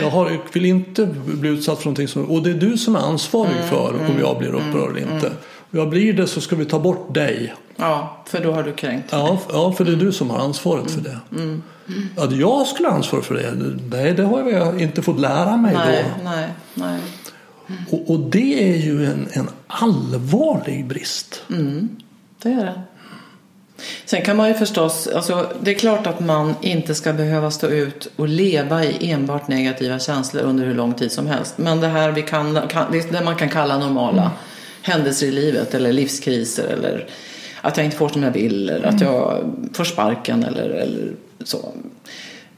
[0.00, 3.00] Jag har, vill inte bli utsatt för någonting som, och det är du som är
[3.00, 5.26] ansvarig mm, för mm, om jag blir upprörd eller mm, inte.
[5.70, 7.54] Om jag blir det så ska vi ta bort dig.
[7.76, 9.20] Ja, för då har du kränkt mig.
[9.20, 11.18] Ja, f- ja, för det är du som har ansvaret för det.
[12.16, 13.52] Att jag skulle ha ansvar för det,
[13.96, 16.24] nej det har jag inte fått lära mig Nej, då.
[16.30, 17.00] nej, nej.
[17.90, 21.42] Och, och det är ju en, en allvarlig brist.
[22.42, 22.80] Det är det.
[24.04, 27.66] Sen kan man ju förstås, alltså, det är klart att man inte ska behöva stå
[27.66, 31.58] ut och leva i enbart negativa känslor under hur lång tid som helst.
[31.58, 34.30] Men det här vi kan, kan, det man kan kalla normala
[34.82, 37.06] händelser i livet eller livskriser eller
[37.60, 41.12] att jag inte får som jag vill eller att jag får sparken eller, eller
[41.44, 41.72] så.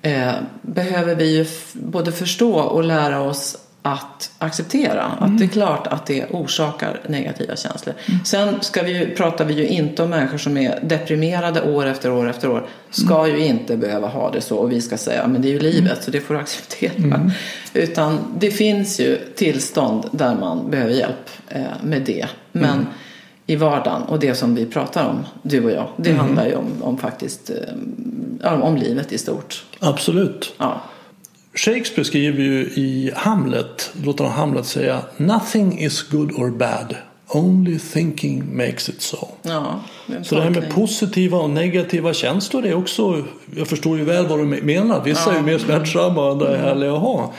[0.03, 3.57] Eh, behöver vi ju både förstå och lära oss
[3.93, 7.95] att acceptera att det är klart att det orsakar negativa känslor.
[8.25, 12.13] Sen ska vi ju, pratar vi ju inte om människor som är deprimerade år efter
[12.13, 12.67] år efter år.
[12.91, 15.59] Ska ju inte behöva ha det så och vi ska säga men det är ju
[15.59, 17.31] livet så det får du acceptera.
[17.75, 22.27] Utan det finns ju tillstånd där man behöver hjälp eh, med det.
[22.53, 22.87] Men
[23.47, 26.67] i vardagen och det som vi pratar om, du och jag, det handlar ju om,
[26.81, 27.51] om faktiskt
[28.41, 29.65] eh, om livet i stort.
[29.81, 30.55] Absolut.
[30.59, 30.81] Ja.
[31.55, 36.97] Shakespeare skriver ju i Hamlet, låter han Hamlet säga Nothing is good or bad,
[37.29, 39.29] only thinking makes it so.
[39.43, 43.25] Ja, det Så det här med positiva och negativa känslor är också,
[43.57, 46.59] jag förstår ju väl vad du menar, vissa är ju mer smärtsamma och andra är
[46.59, 47.33] härliga att ha.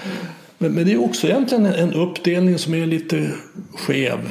[0.57, 3.31] Men, men det är också egentligen en uppdelning som är lite
[3.75, 4.29] skev.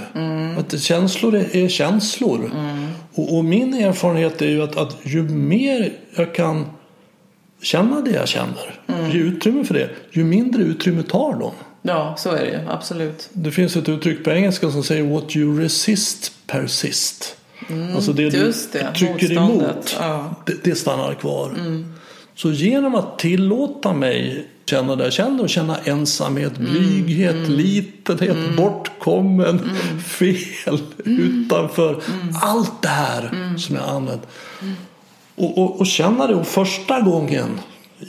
[0.58, 2.50] Att känslor är, är känslor.
[3.14, 6.66] Och, och min erfarenhet är ju att, att ju mer jag kan
[7.62, 8.80] känna det jag känner,
[9.12, 11.50] ge utrymme för det, ju mindre utrymme tar de.
[11.82, 12.58] Ja, så är det ju.
[12.68, 13.28] Absolut.
[13.32, 17.36] Det finns ett uttryck på engelska som säger What you resist persist.
[17.94, 20.14] alltså det du det, trycker emot, ja.
[20.20, 20.30] Mm.
[20.46, 21.54] det, det stannar kvar.
[22.34, 26.70] Så genom att tillåta mig känna det jag känner och känna ensamhet, Mm.
[26.72, 29.70] blyghet, litenhet, bortkommen,
[30.06, 32.02] fel, utanför.
[32.42, 33.58] Allt det här Mm.
[33.58, 34.22] som jag använt.
[35.38, 37.60] Och, och, och känna det och första gången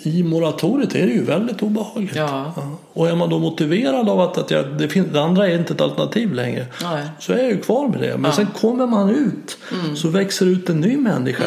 [0.03, 2.15] i moratoriet är det ju väldigt obehagligt.
[2.15, 2.53] Ja.
[2.93, 5.73] Och är man då motiverad av att, att jag, det, finns, det andra är inte
[5.73, 7.05] ett alternativ längre Nej.
[7.19, 8.17] så är jag ju kvar med det.
[8.17, 9.57] Men sen kommer man ut
[9.95, 11.43] så växer ut en ny människa.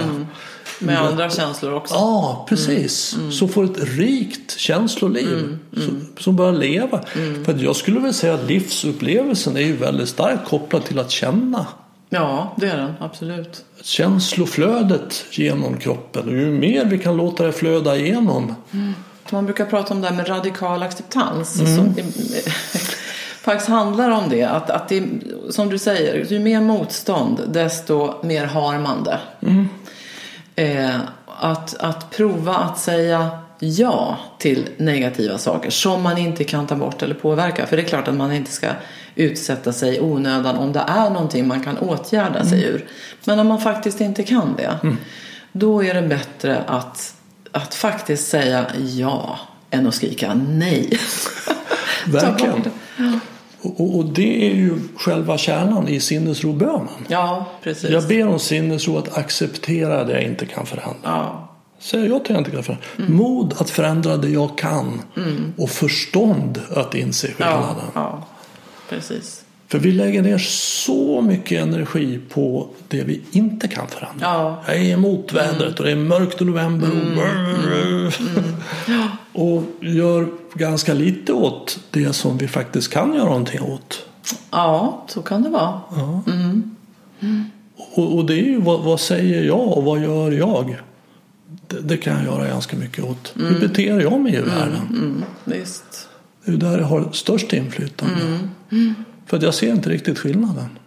[0.78, 1.94] Med andra känslor också.
[1.94, 3.16] Ja, precis.
[3.30, 7.00] Så får ett rikt känsloliv som, som börjar leva.
[7.44, 11.66] För jag skulle väl säga att livsupplevelsen är ju väldigt starkt kopplad till att känna.
[12.14, 12.94] Ja, det är den.
[13.00, 13.64] Absolut.
[13.82, 16.28] Känsloflödet genom kroppen.
[16.28, 18.54] Och ju mer vi kan låta det flöda igenom.
[19.30, 21.58] Man brukar prata om det här med radikal acceptans.
[21.76, 21.94] Som
[23.42, 24.44] faktiskt handlar om det.
[24.44, 25.02] Att, att det,
[25.50, 29.18] som du säger, ju mer motstånd desto mer har man det.
[30.62, 30.96] Eh,
[31.26, 37.02] att, att prova att säga ja till negativa saker som man inte kan ta bort
[37.02, 37.66] eller påverka.
[37.66, 38.68] För det är klart att man inte ska
[39.14, 42.84] utsätta sig i onödan om det är någonting man kan åtgärda sig ur.
[43.24, 44.96] Men om man faktiskt inte kan det,
[45.52, 47.14] då är det bättre att,
[47.52, 49.38] att faktiskt säga ja
[49.70, 50.98] än att skrika nej.
[52.06, 52.62] Verkligen.
[53.62, 57.06] Och, och, det är ju själva kärnan i sinnesrobönen.
[57.08, 57.90] Ja, precis.
[57.90, 60.98] Jag ber om sinnesro att acceptera det jag inte kan förändra.
[61.02, 61.48] Ja,
[61.78, 62.84] Säger jag till jag inte kan förändra.
[62.96, 65.02] Mod att förändra det jag kan.
[65.56, 67.90] Och förstånd att inse ja, skillnaden.
[67.94, 68.26] ja,
[68.94, 69.44] precis.
[69.68, 74.26] För vi lägger ner så mycket energi på det vi inte kan förändra.
[74.26, 76.90] Ja, Jag är emot vädret och det är mörkt i november.
[79.34, 84.06] Och, och gör ganska lite åt det som vi faktiskt kan göra någonting åt.
[84.50, 85.80] ja så kan det vara.
[87.94, 90.76] Och, och det är ju vad, vad säger jag och vad gör jag?
[91.68, 93.32] Det, det kan jag göra ganska mycket åt.
[93.36, 94.88] Hur beter jag mig i världen?
[94.90, 95.24] Mm.
[95.44, 95.54] Det
[96.44, 98.38] är ju där jag har störst inflytande.
[99.26, 100.78] För att jag ser inte riktigt skillnaden.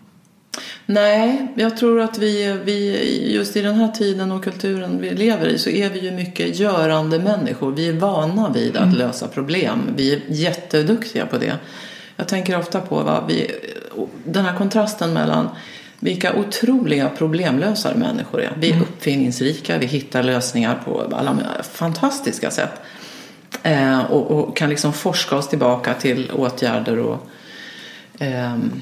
[0.86, 5.48] Nej, jag tror att vi, vi just i den här tiden och kulturen vi lever
[5.48, 7.72] i så är vi ju mycket görande människor.
[7.72, 9.80] Vi är vana vid att lösa problem.
[9.96, 11.54] Vi är jätteduktiga på det.
[12.16, 13.52] Jag tänker ofta på vad vi,
[14.26, 15.50] den här kontrasten mellan
[16.00, 18.54] vilka otroliga problemlösare människor är.
[18.60, 21.38] Vi är uppfinningsrika, vi hittar lösningar på alla
[21.72, 22.82] fantastiska sätt.
[23.64, 27.30] Eh, och, och kan liksom forska oss tillbaka till åtgärder och
[28.20, 28.82] ehm,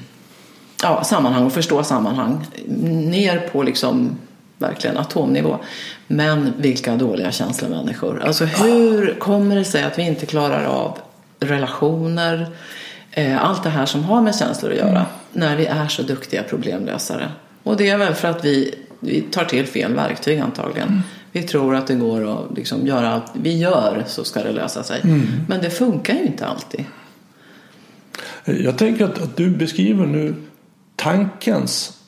[0.82, 4.18] ja, sammanhang och förstå sammanhang ner på liksom
[4.58, 5.58] verkligen atomnivå.
[6.06, 8.22] Men vilka dåliga känslomänniskor.
[8.22, 10.98] Alltså hur kommer det sig att vi inte klarar av
[11.40, 12.46] relationer,
[13.10, 16.42] eh, allt det här som har med känslor att göra när vi är så duktiga
[16.42, 17.28] problemlösare?
[17.62, 21.02] Och det är väl för att vi, vi tar till fel verktyg antagligen.
[21.32, 24.82] Vi tror att det går att liksom göra allt vi gör så ska det lösa
[24.82, 25.00] sig.
[25.48, 26.84] Men det funkar ju inte alltid.
[28.44, 30.34] Jag tänker att, att du beskriver nu
[30.96, 31.98] tankens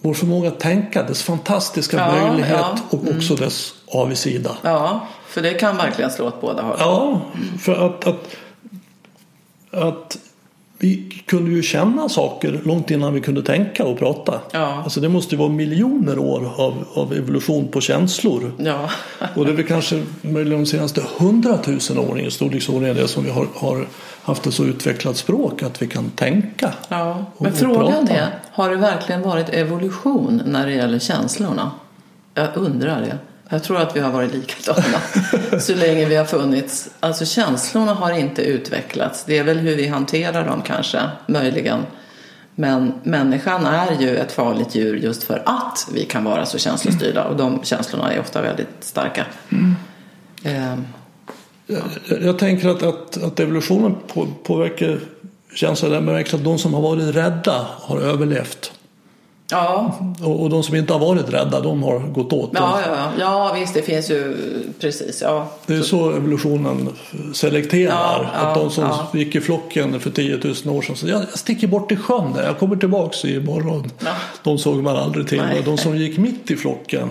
[0.00, 2.78] vår förmåga att tänka, dess fantastiska Ja, möjlighet ja.
[2.90, 4.56] och också dess avigsida.
[4.62, 6.76] Ja, för det kan verkligen slå åt båda håll.
[6.78, 7.20] Ja,
[7.60, 8.36] för att, att,
[9.70, 10.18] att
[10.80, 14.40] vi kunde ju känna saker långt innan vi kunde tänka och prata.
[14.52, 14.80] Ja.
[14.84, 18.52] Alltså det måste ju vara miljoner år av, av evolution på känslor.
[18.58, 18.90] Ja,
[19.36, 23.30] Och det är väl kanske möjligen de senaste hundratusen åren i storleksordningen det som vi
[23.30, 23.86] har, har
[24.22, 26.72] haft ett så utvecklat språk att vi kan tänka.
[26.88, 27.24] ja.
[27.36, 31.70] Och- Men frågan är, har det verkligen varit evolution när det gäller känslorna?
[32.34, 33.18] Jag undrar det.
[33.48, 35.00] Jag tror att vi har varit likadana
[35.60, 36.90] så länge vi har funnits.
[37.00, 39.24] Alltså känslorna har inte utvecklats.
[39.24, 41.80] Det är väl hur vi hanterar dem kanske, möjligen.
[42.54, 47.24] Men människan är ju ett farligt djur just för att vi kan vara så känslostyrda
[47.24, 49.26] och de känslorna är ofta väldigt starka.
[50.44, 50.84] Ehm,
[51.66, 51.82] Jag,
[52.22, 55.00] jag tänker att, att, att evolutionen på, påverkar
[55.54, 58.72] känslor där bemärks att de som har varit rädda har överlevt.
[59.50, 62.50] Ja, Och, och de som inte har varit rädda de har gått åt.
[62.54, 64.36] ja, ja, ja, ja, visst det finns ju
[64.80, 65.22] precis.
[65.22, 65.48] Ja.
[65.66, 66.88] Det är så evolutionen
[67.34, 68.30] selekterar.
[68.34, 71.66] Ja, att de som gick i flocken för 10 000 år sedan så jag, sticker
[71.66, 73.90] bort i sjön där, jag kommer tillbaks imorgon.
[74.04, 74.12] Ja.
[74.42, 75.38] De såg man aldrig till.
[75.42, 75.62] Nej.
[75.64, 77.08] De som gick mitt i flocken,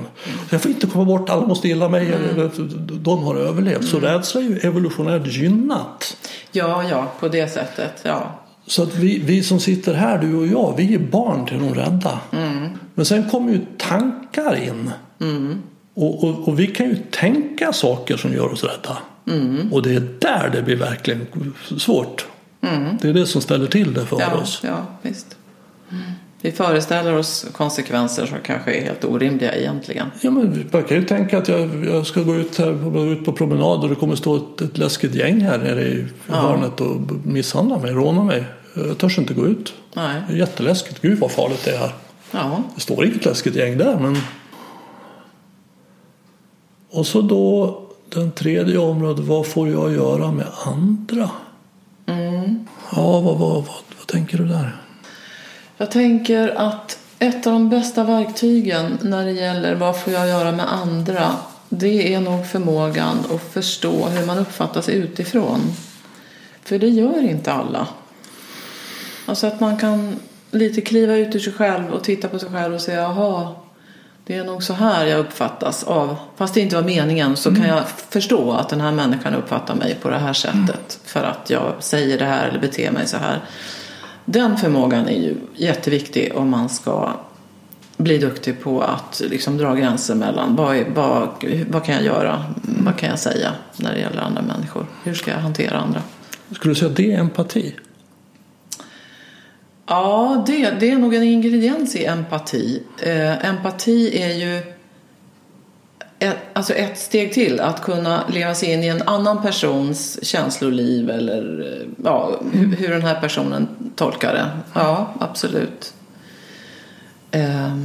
[0.50, 2.14] jag får inte komma bort, alla måste gilla mig.
[2.14, 2.52] Mm.
[2.90, 3.88] De har överlevt.
[3.88, 6.18] Så rädsla är ju evolutionärt gynnat.
[6.52, 7.94] ja, ja, på det sättet.
[8.04, 8.40] Ja.
[8.68, 11.74] Så att vi, vi som sitter här, du och jag, vi är barn till de
[11.76, 12.20] rädda.
[12.96, 14.92] Men sen kommer ju tankar in.
[15.94, 18.98] Och, och, och vi kan ju tänka saker som gör oss rädda.
[19.72, 21.28] Och det är där det blir verkligen
[21.78, 22.26] svårt.
[23.02, 24.62] Det är det som ställer till det för Ja, oss.
[24.64, 25.38] ja visst.
[26.42, 30.08] Vi föreställer oss konsekvenser som kanske är helt orimliga egentligen.
[30.22, 33.26] Ja, men man kan ju tänka att jag, jag ska gå ut, här, gå ut
[33.26, 36.98] på promenad och det kommer stå ett, ett läskigt gäng här nere i hörnet och
[37.24, 38.44] misshandla mig, råna mig.
[38.74, 39.74] Jag törs inte gå ut.
[39.94, 40.22] Nej.
[40.28, 41.02] Det är jätteläskigt.
[41.02, 41.94] Gud vad farligt det är här.
[42.32, 44.18] Ja, Det står inget läskigt gäng där men...
[46.90, 51.30] Och så då den tredje området, vad får jag göra med andra?
[52.96, 53.64] Ja, vad, vad, vad,
[53.98, 54.76] vad tänker du där?
[55.78, 60.52] Jag tänker att ett av de bästa verktygen när det gäller vad får jag göra
[60.52, 61.36] med andra
[61.70, 65.62] det är nog förmågan att förstå hur man uppfattas utifrån.
[66.64, 67.88] För det gör inte alla.
[69.26, 70.20] Alltså att man kan
[70.52, 73.56] lite kliva ut ur sig själv och titta på sig själv och säga jaha,
[74.26, 76.16] det är nog så här jag uppfattas av.
[76.38, 79.98] Fast det inte var meningen så kan jag förstå att den här människan uppfattar mig
[80.02, 81.00] på det här sättet.
[81.06, 83.42] För att jag säger det här eller beter mig så här.
[84.30, 87.14] Den förmågan är ju jätteviktig om man ska
[87.98, 91.30] bli duktig på att liksom dra gränser mellan vad, är, vad,
[91.70, 94.86] vad kan jag göra, vad kan jag säga när det gäller andra människor.
[95.04, 96.02] Hur ska jag hantera andra?
[96.52, 97.76] Skulle du säga att det är empati?
[99.86, 102.84] Ja, det, det är nog en ingrediens i empati.
[103.04, 104.77] Eh, empati är ju
[106.20, 111.10] ett, alltså ett steg till att kunna leva sig in i en annan persons känsloliv
[111.10, 114.50] eller ja, hur, hur den här personen tolkar det.
[114.74, 115.94] Ja, absolut.
[117.32, 117.76] Eh,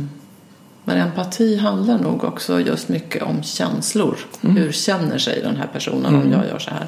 [0.84, 4.16] men empati handlar nog också just mycket om känslor.
[4.40, 6.86] Hur känner sig den här personen om jag gör så här?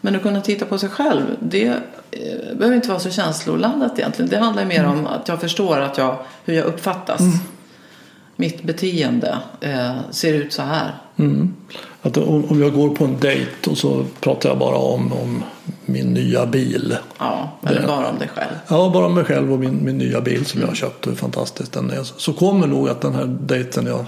[0.00, 1.66] Men att kunna titta på sig själv, det
[2.10, 4.30] eh, behöver inte vara så känsloladdat egentligen.
[4.30, 7.20] Det handlar mer om att jag förstår att jag, hur jag uppfattas.
[8.40, 10.90] Mitt beteende eh, ser ut så här.
[11.18, 11.54] Mm.
[12.02, 15.42] Att om, om jag går på en dejt och så pratar jag bara om, om
[15.86, 16.96] min nya bil.
[17.18, 18.50] Ja, eller Det- bara om dig själv.
[18.68, 21.12] Ja, bara om mig själv och min, min nya bil som jag har köpt och
[21.12, 22.02] hur fantastisk den är.
[22.02, 24.04] Så kommer nog att den här dejten jag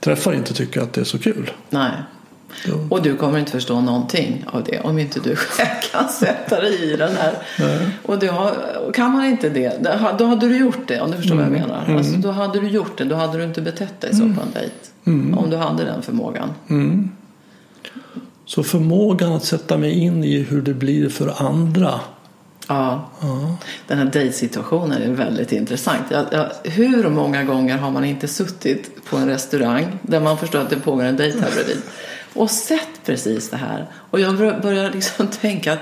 [0.00, 1.50] träffar inte tycker att det är så kul.
[1.70, 1.90] Nej.
[2.64, 2.74] Ja.
[2.90, 6.92] Och du kommer inte förstå någonting av det om inte du själv kan sätta dig
[6.92, 7.32] i den här.
[8.02, 8.54] Och du har,
[8.94, 11.44] kan man inte det, då ha- då hade du gjort det om du förstår vad
[11.44, 11.94] jag menar.
[11.96, 14.52] Alltså, då hade du gjort det, då hade du inte betett dig så på en
[14.54, 14.74] dejt.
[15.38, 16.52] Om du hade den förmågan.
[18.44, 22.00] Så förmågan att sätta mig in i hur det blir för andra.
[22.68, 23.10] Ja.
[23.86, 26.02] Den här dejtsituationen är väldigt intressant.
[26.10, 30.58] Jag, jag, hur många gånger har man inte suttit på en restaurang där man förstår
[30.58, 31.76] att det pågår en dejt här bredvid
[32.36, 33.86] och sett precis det här.
[34.10, 35.78] Och jag bör- börjar liksom tänka att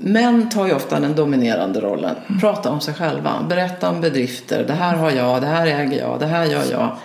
[0.00, 2.14] män tar ju ofta den dominerande rollen.
[2.40, 4.64] Prata om sig själva, berätta om bedrifter.
[4.66, 6.96] Det här har jag, det här äger jag, det här gör jag.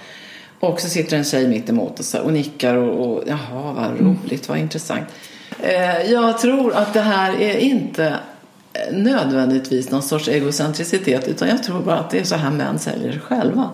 [0.59, 3.99] Och så sitter en tjej mitt emot och, så, och nickar och, och jaha vad
[3.99, 5.07] roligt, vad intressant.
[5.59, 8.15] Eh, jag tror att det här är inte
[8.91, 13.11] nödvändigtvis någon sorts egocentricitet utan jag tror bara att det är så här män säljer
[13.11, 13.69] sig själva.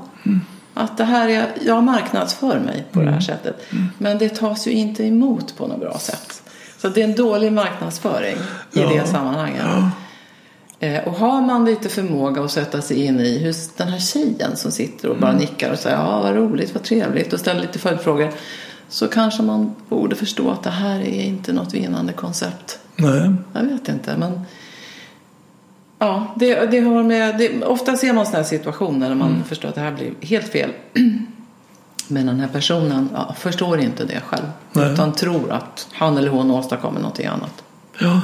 [0.79, 3.55] Att det här är, jag marknadsför mig på det här sättet.
[3.97, 6.43] Men det tas ju inte emot på något bra sätt.
[6.77, 8.35] Så det är en dålig marknadsföring
[8.73, 8.89] i Ja.
[8.89, 9.63] det sammanhanget.
[10.79, 14.55] Eh, och har man lite förmåga att sätta sig in i hur den här tjejen
[14.55, 17.79] som sitter och bara nickar och säger ja vad roligt, vad trevligt och ställer lite
[17.79, 18.31] följdfrågor.
[18.89, 22.79] Så kanske man borde förstå att det här är inte något vinnande koncept.
[22.95, 23.31] Nej.
[23.53, 24.41] Jag vet inte men
[25.99, 29.69] Ja, det, det har med, det, ofta ser man sådana här situationer när man förstår
[29.69, 30.69] att det här blir helt fel.
[32.07, 34.45] Men den här personen ja, förstår inte det själv.
[34.71, 34.93] Nej.
[34.93, 37.63] Utan tror att han eller hon åstadkommer någonting annat.
[37.99, 38.21] Ja,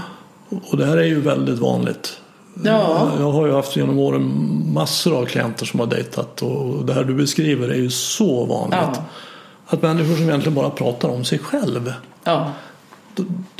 [0.49, 2.19] och det här är ju väldigt vanligt.
[2.63, 3.11] Ja.
[3.19, 7.03] Jag har ju haft genom åren massor av klienter som har dejtat och det här
[7.03, 8.79] du beskriver är ju så vanligt.
[8.95, 9.03] Ja.
[9.67, 11.93] Att människor som egentligen bara pratar om sig själv.
[12.23, 12.51] Ja,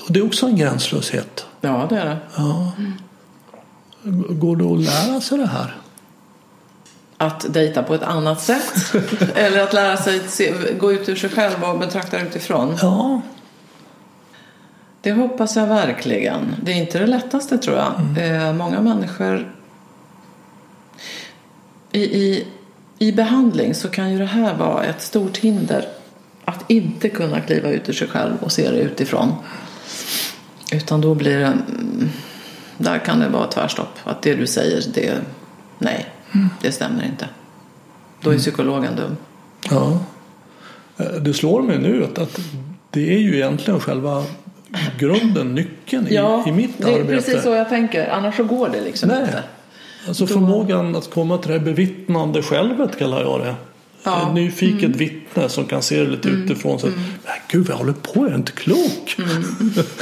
[0.08, 1.46] det är också en gränslöshet.
[1.62, 2.18] ja det är det.
[2.36, 2.72] Ja.
[4.30, 5.76] Går det att lära sig det här?
[7.18, 8.94] Att dejta på ett annat sätt.
[9.36, 12.78] eller att lära sig att se, gå ut ur sig själv och betrakta utifrån.
[12.82, 13.22] Ja,
[15.02, 16.56] Det hoppas jag verkligen.
[16.64, 17.94] Det är inte det lättaste tror jag.
[18.18, 19.56] Eh, många människor
[21.92, 22.48] i, i,
[23.00, 25.88] i behandling så kan ju det här vara ett stort hinder.
[26.46, 29.34] Att inte kunna kliva ut ur sig själv och se det utifrån.
[30.72, 32.10] Utan då blir det, mm,
[32.78, 34.00] där kan det vara tvärstopp.
[34.04, 35.14] Att det du säger, det,
[35.78, 36.06] nej,
[36.62, 37.28] det stämmer inte.
[38.22, 39.18] Då är psykologen dum.
[39.70, 40.00] ja.
[40.98, 42.40] Eh, Det slår mig nu att, att
[42.92, 44.24] det är ju egentligen själva
[45.00, 46.16] grunden, nyckeln i,
[46.48, 47.08] i mitt det är arbete.
[47.16, 48.10] precis så jag tänker.
[48.10, 49.22] Annars så går det liksom Nej.
[49.22, 49.44] inte.
[50.08, 53.56] Alltså förmågan att komma till det här bevittnande självet kallar jag det.
[54.04, 54.16] Ja.
[54.16, 54.28] Mm.
[54.28, 56.80] Ett nyfiket vittne som kan se det lite utifrån.
[56.80, 59.16] Så att, Men gud vad jag håller på, jag är inte klok.
[59.18, 59.44] Mm.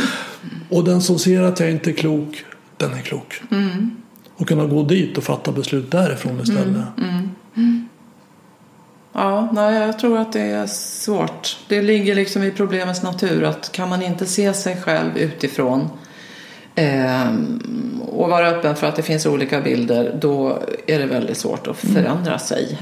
[0.69, 2.43] och den som ser att jag inte är klok,
[2.83, 3.41] den är klok.
[3.51, 3.91] Mm.
[4.37, 6.85] Och kunna gå dit och fatta beslut därifrån istället.
[6.97, 7.29] Mm.
[9.13, 11.57] Ja, nej, jag tror att det är svårt.
[11.67, 15.89] Det ligger liksom i problemets natur att kan man inte se sig själv utifrån
[16.75, 21.67] ehm, och vara öppen för att det finns olika bilder då är det väldigt svårt
[21.67, 22.77] att förändra sig.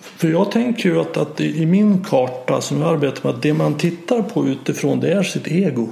[0.00, 3.42] För jag tänker ju att, att i i min karta som jag arbetar med, att
[3.42, 5.88] det man tittar på utifrån det är sitt ego.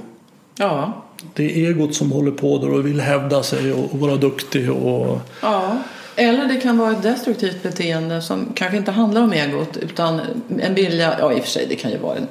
[0.59, 0.93] Ja,
[1.33, 4.71] Det är egot som håller på där och vill hävda sig och, vara duktig.
[4.71, 5.77] Och, ja.
[6.15, 10.21] Eller det kan vara ett destruktivt beteende som kanske inte handlar om egot utan
[10.59, 12.27] en vilja, ja i och för sig det kan ju vara en,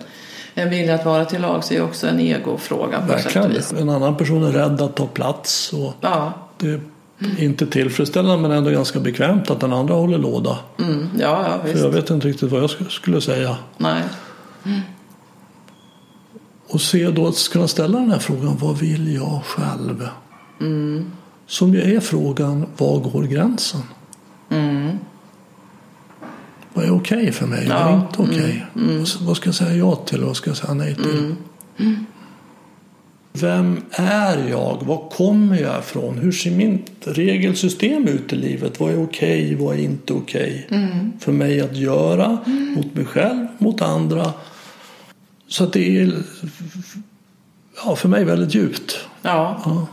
[0.54, 3.50] en vilja att vara till lag så är också en egofråga på sätt verkligen.
[3.52, 3.72] vis.
[3.72, 5.72] En annan person är rädd att ta plats.
[5.72, 6.80] Och Ja, det är
[7.38, 10.58] inte tillfredsställande men ändå ganska bekvämt att den andra håller låda.
[10.78, 11.84] mm, ja, ja För visst.
[11.84, 13.56] jag vet inte riktigt vad jag sk- skulle säga.
[13.78, 14.02] Nej.
[16.76, 20.08] Och se då att kunna ställa den här frågan, vad vill jag själv?
[21.46, 23.80] Som ju är frågan, var går gränsen?
[26.74, 27.68] Vad är okej för mig?
[27.68, 28.66] Vad är Ja, inte okej?
[28.74, 31.34] Vad- Vad ska jag säga ja till och vad ska jag säga nej till?
[33.32, 34.82] Vem är jag?
[34.84, 36.18] Var kommer jag ifrån?
[36.18, 38.80] Hur ser mitt regelsystem ut i livet?
[38.80, 39.54] Vad är okej?
[39.54, 40.66] Vad är inte okej?
[41.20, 42.38] För mig att göra
[42.76, 44.32] mot mig själv, mot andra.
[45.48, 46.12] Så att det är
[47.84, 48.98] ja, för mig väldigt djupt.
[49.22, 49.60] Ja.
[49.64, 49.86] Ja.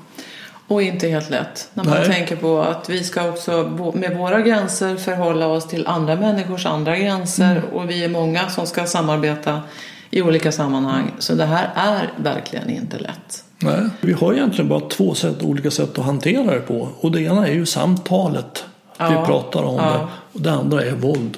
[0.68, 1.70] Och inte helt lätt.
[1.74, 2.06] När man Nej.
[2.06, 3.52] tänker på att vi ska också
[3.94, 7.62] med våra gränser förhålla oss till andra människors andra gränser.
[7.74, 9.62] Och vi är många som ska samarbeta
[10.10, 11.12] i olika sammanhang.
[11.20, 13.44] Så det här är verkligen inte lätt.
[13.60, 13.90] Nej.
[14.02, 16.90] Vi har egentligen bara två sätt, olika sätt att hantera det på.
[17.00, 18.66] Och det ena är ju samtalet.
[18.98, 19.10] Ja.
[19.10, 19.84] Vi pratar om Ja.
[19.92, 20.08] det.
[20.34, 21.38] Och det andra är våld.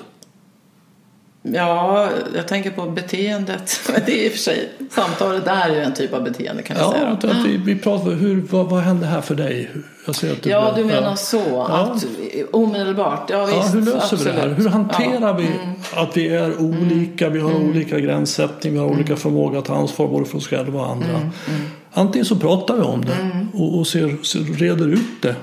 [1.53, 3.79] Ja, jag tänker på beteendet.
[4.05, 6.85] Det är i och för sig, samtalet är ju en typ av beteende kan jag
[6.85, 7.35] Ja, säga.
[7.45, 9.69] vi, vi pratar hur, vad, vad händer här för dig?
[10.05, 11.15] Jag ser att du Ja, blir- du menar ja.
[11.15, 11.41] så.
[11.47, 11.77] Ja.
[11.77, 12.05] Att
[12.51, 13.29] omedelbart.
[13.29, 13.57] Ja, visst.
[13.57, 14.37] Ja, hur löser vi det här?
[14.39, 14.59] absolut.
[14.65, 15.29] Hur hanterar Ja.
[15.29, 15.37] Mm.
[15.37, 15.49] vi
[16.01, 18.97] att vi är olika, vi har olika gränssättning, vi har Mm.
[18.99, 21.31] olika förmåga att ta ansvar både för oss själva och andra.
[21.93, 23.49] Antingen så pratar vi om det Mm.
[23.53, 25.35] och, och ser, ser, reder ut det.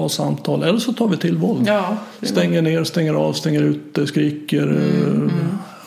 [0.00, 0.62] Bra samtal.
[0.62, 1.68] Eller så tar vi till våld.
[1.68, 4.62] Ja, Stänger ner, stänger av, stänger ute, skriker.
[4.62, 5.30] Mm,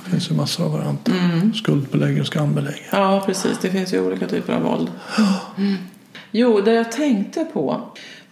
[0.05, 1.13] Det finns ju massor av varianter.
[1.55, 2.87] Skuldbelägger, skambelägger.
[2.91, 3.57] Ja, precis.
[3.61, 4.87] Det finns ju olika typer av våld.
[5.57, 5.75] Mm.
[6.31, 7.81] Jo, det jag tänkte på.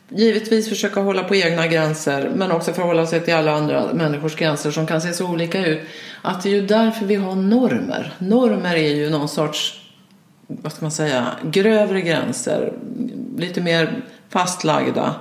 [0.10, 4.72] Givetvis försöka hålla på egna gränser men också förhålla sig till alla andra människors gränser
[4.72, 5.80] som kan se så olika ut.
[6.22, 8.14] Att det är ju därför vi har normer.
[8.20, 9.82] Normer är ju någon sorts,
[10.48, 12.74] vad ska man säga, grövre gränser.
[13.38, 15.16] Lite mer fastlagda.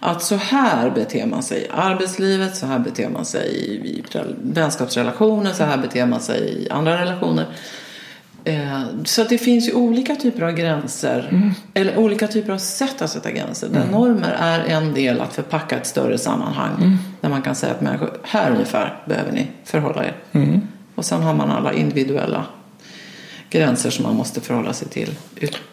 [0.00, 4.02] Att så här beter man sig i arbetslivet, så här beter man sig i
[4.42, 7.46] vänskapsrelationer, så här beter man sig i andra relationer.
[8.44, 13.02] Eh, Så att det finns ju olika typer av gränser, eller olika typer av sätt
[13.02, 13.68] att sätta gränser.
[13.68, 16.98] Där normer är en del att förpacka ett större sammanhang.
[17.20, 20.14] Där man kan säga att människor, här ungefär behöver ni förhålla er.
[20.94, 22.44] Och sen har man alla individuella
[23.50, 25.14] gränser som man måste förhålla sig till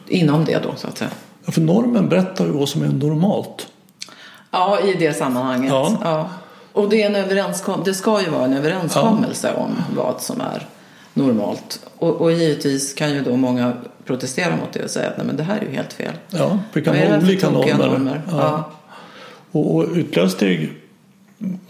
[0.08, 1.12] inom det då så att säga.
[1.46, 3.68] Ja, för normen berättar ju vad som är normalt.
[4.52, 5.72] Ja, i det sammanhanget.
[5.72, 5.93] Ja.
[6.04, 6.30] Ja.
[6.74, 10.68] Och det, är en överenskom- det ska ju vara en överenskommelse om vad som är
[11.14, 11.80] normalt.
[11.98, 13.74] Och, och givetvis kan ju då många
[14.06, 16.14] protestera mot det och säga att Nej, men det här är ju helt fel.
[16.30, 18.22] Ja, kan det här för olika tokiga normer.
[18.32, 18.38] Ja.
[18.38, 18.72] Ja.
[19.52, 20.74] Och, och ytterligare steg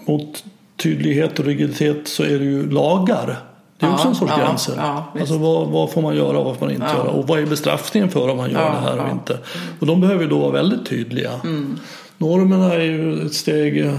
[0.06, 0.44] mot
[0.78, 3.40] tydlighet och rigiditet så är det ju lagar.
[3.80, 4.74] Det är Ja, också en sorts ja, gränser.
[4.78, 6.98] ja, alltså vad, vad får man göra och vad får man inte Ja.
[6.98, 7.10] göra?
[7.10, 9.12] Och vad är bestraffningen för om man gör Ja, det här och ja.
[9.12, 9.38] inte?
[9.80, 11.32] Och de behöver ju då vara väldigt tydliga.
[11.44, 11.80] Mm.
[12.18, 13.94] Normerna är ju ett steg eh,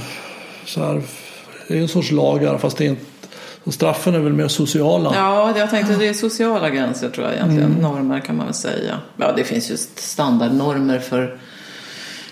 [0.64, 1.02] så här,
[1.68, 3.02] det är en sorts lagar fast det är inte,
[3.72, 5.12] straffen är väl mer sociala.
[5.14, 7.70] Ja, jag tänkte det är sociala gränser tror jag egentligen.
[7.70, 7.82] Mm.
[7.82, 8.98] Normer kan man väl säga.
[9.16, 11.38] Ja, det finns ju standardnormer för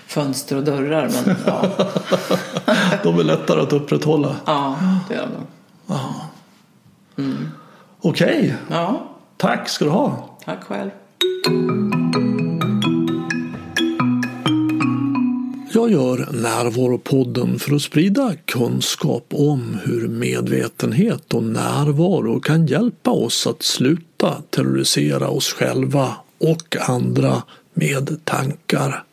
[0.07, 1.09] fönster och dörrar.
[1.25, 1.61] Men ja,
[3.03, 4.35] De är lättare att upprätthålla.
[4.45, 4.75] ja
[5.09, 7.27] det är de nog.
[8.01, 9.07] Okej, Ja,
[9.37, 10.29] tack ska du ha.
[10.45, 10.89] tack själv.
[15.77, 23.47] Jag gör Närvaropodden för att sprida kunskap om hur medvetenhet och närvaro kan hjälpa oss
[23.47, 29.03] att sluta terrorisera oss själva och andra med tankar.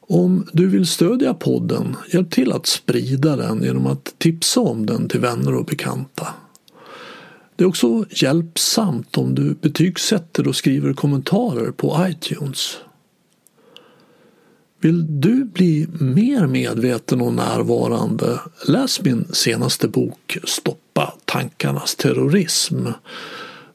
[0.00, 5.08] Om du vill stödja podden, hjälp till att sprida den genom att tipsa om den
[5.08, 6.28] till vänner och bekanta.
[7.56, 12.78] Det är också hjälpsamt om du betygsätter och skriver kommentarer på iTunes.
[14.80, 18.40] Vill du bli mer medveten och närvarande?
[18.68, 22.86] Läs min senaste bok Stoppa tankarnas terrorism.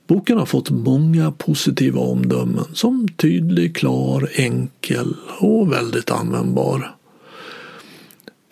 [0.08, 6.96] Boken har fått många positiva omdömen som tydlig, klar, enkel och väldigt användbar.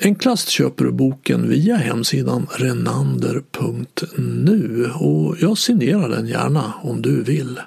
[0.03, 3.51] Enklast köper du boken via hemsidan renander.nu
[4.99, 7.59] och jag signerar den gärna om du vill.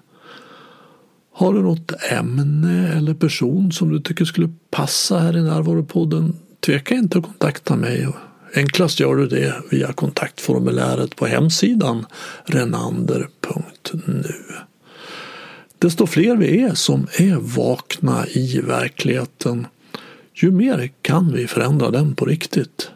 [1.36, 6.36] Har du något ämne eller person som du tycker skulle passa här i Närvaropodden?
[6.60, 8.08] Tveka inte att kontakta mig.
[8.54, 12.06] Enklast gör du det via kontaktformuläret på hemsidan
[12.44, 14.34] renander.nu.
[15.78, 19.66] Desto fler vi är som är vakna i verkligheten,
[20.34, 22.90] ju mer kan vi förändra den på riktigt.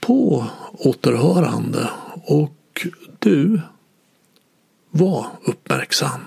[0.00, 1.88] På återhörande
[2.24, 2.86] och
[3.18, 3.60] du,
[4.90, 6.20] var uppmärksam.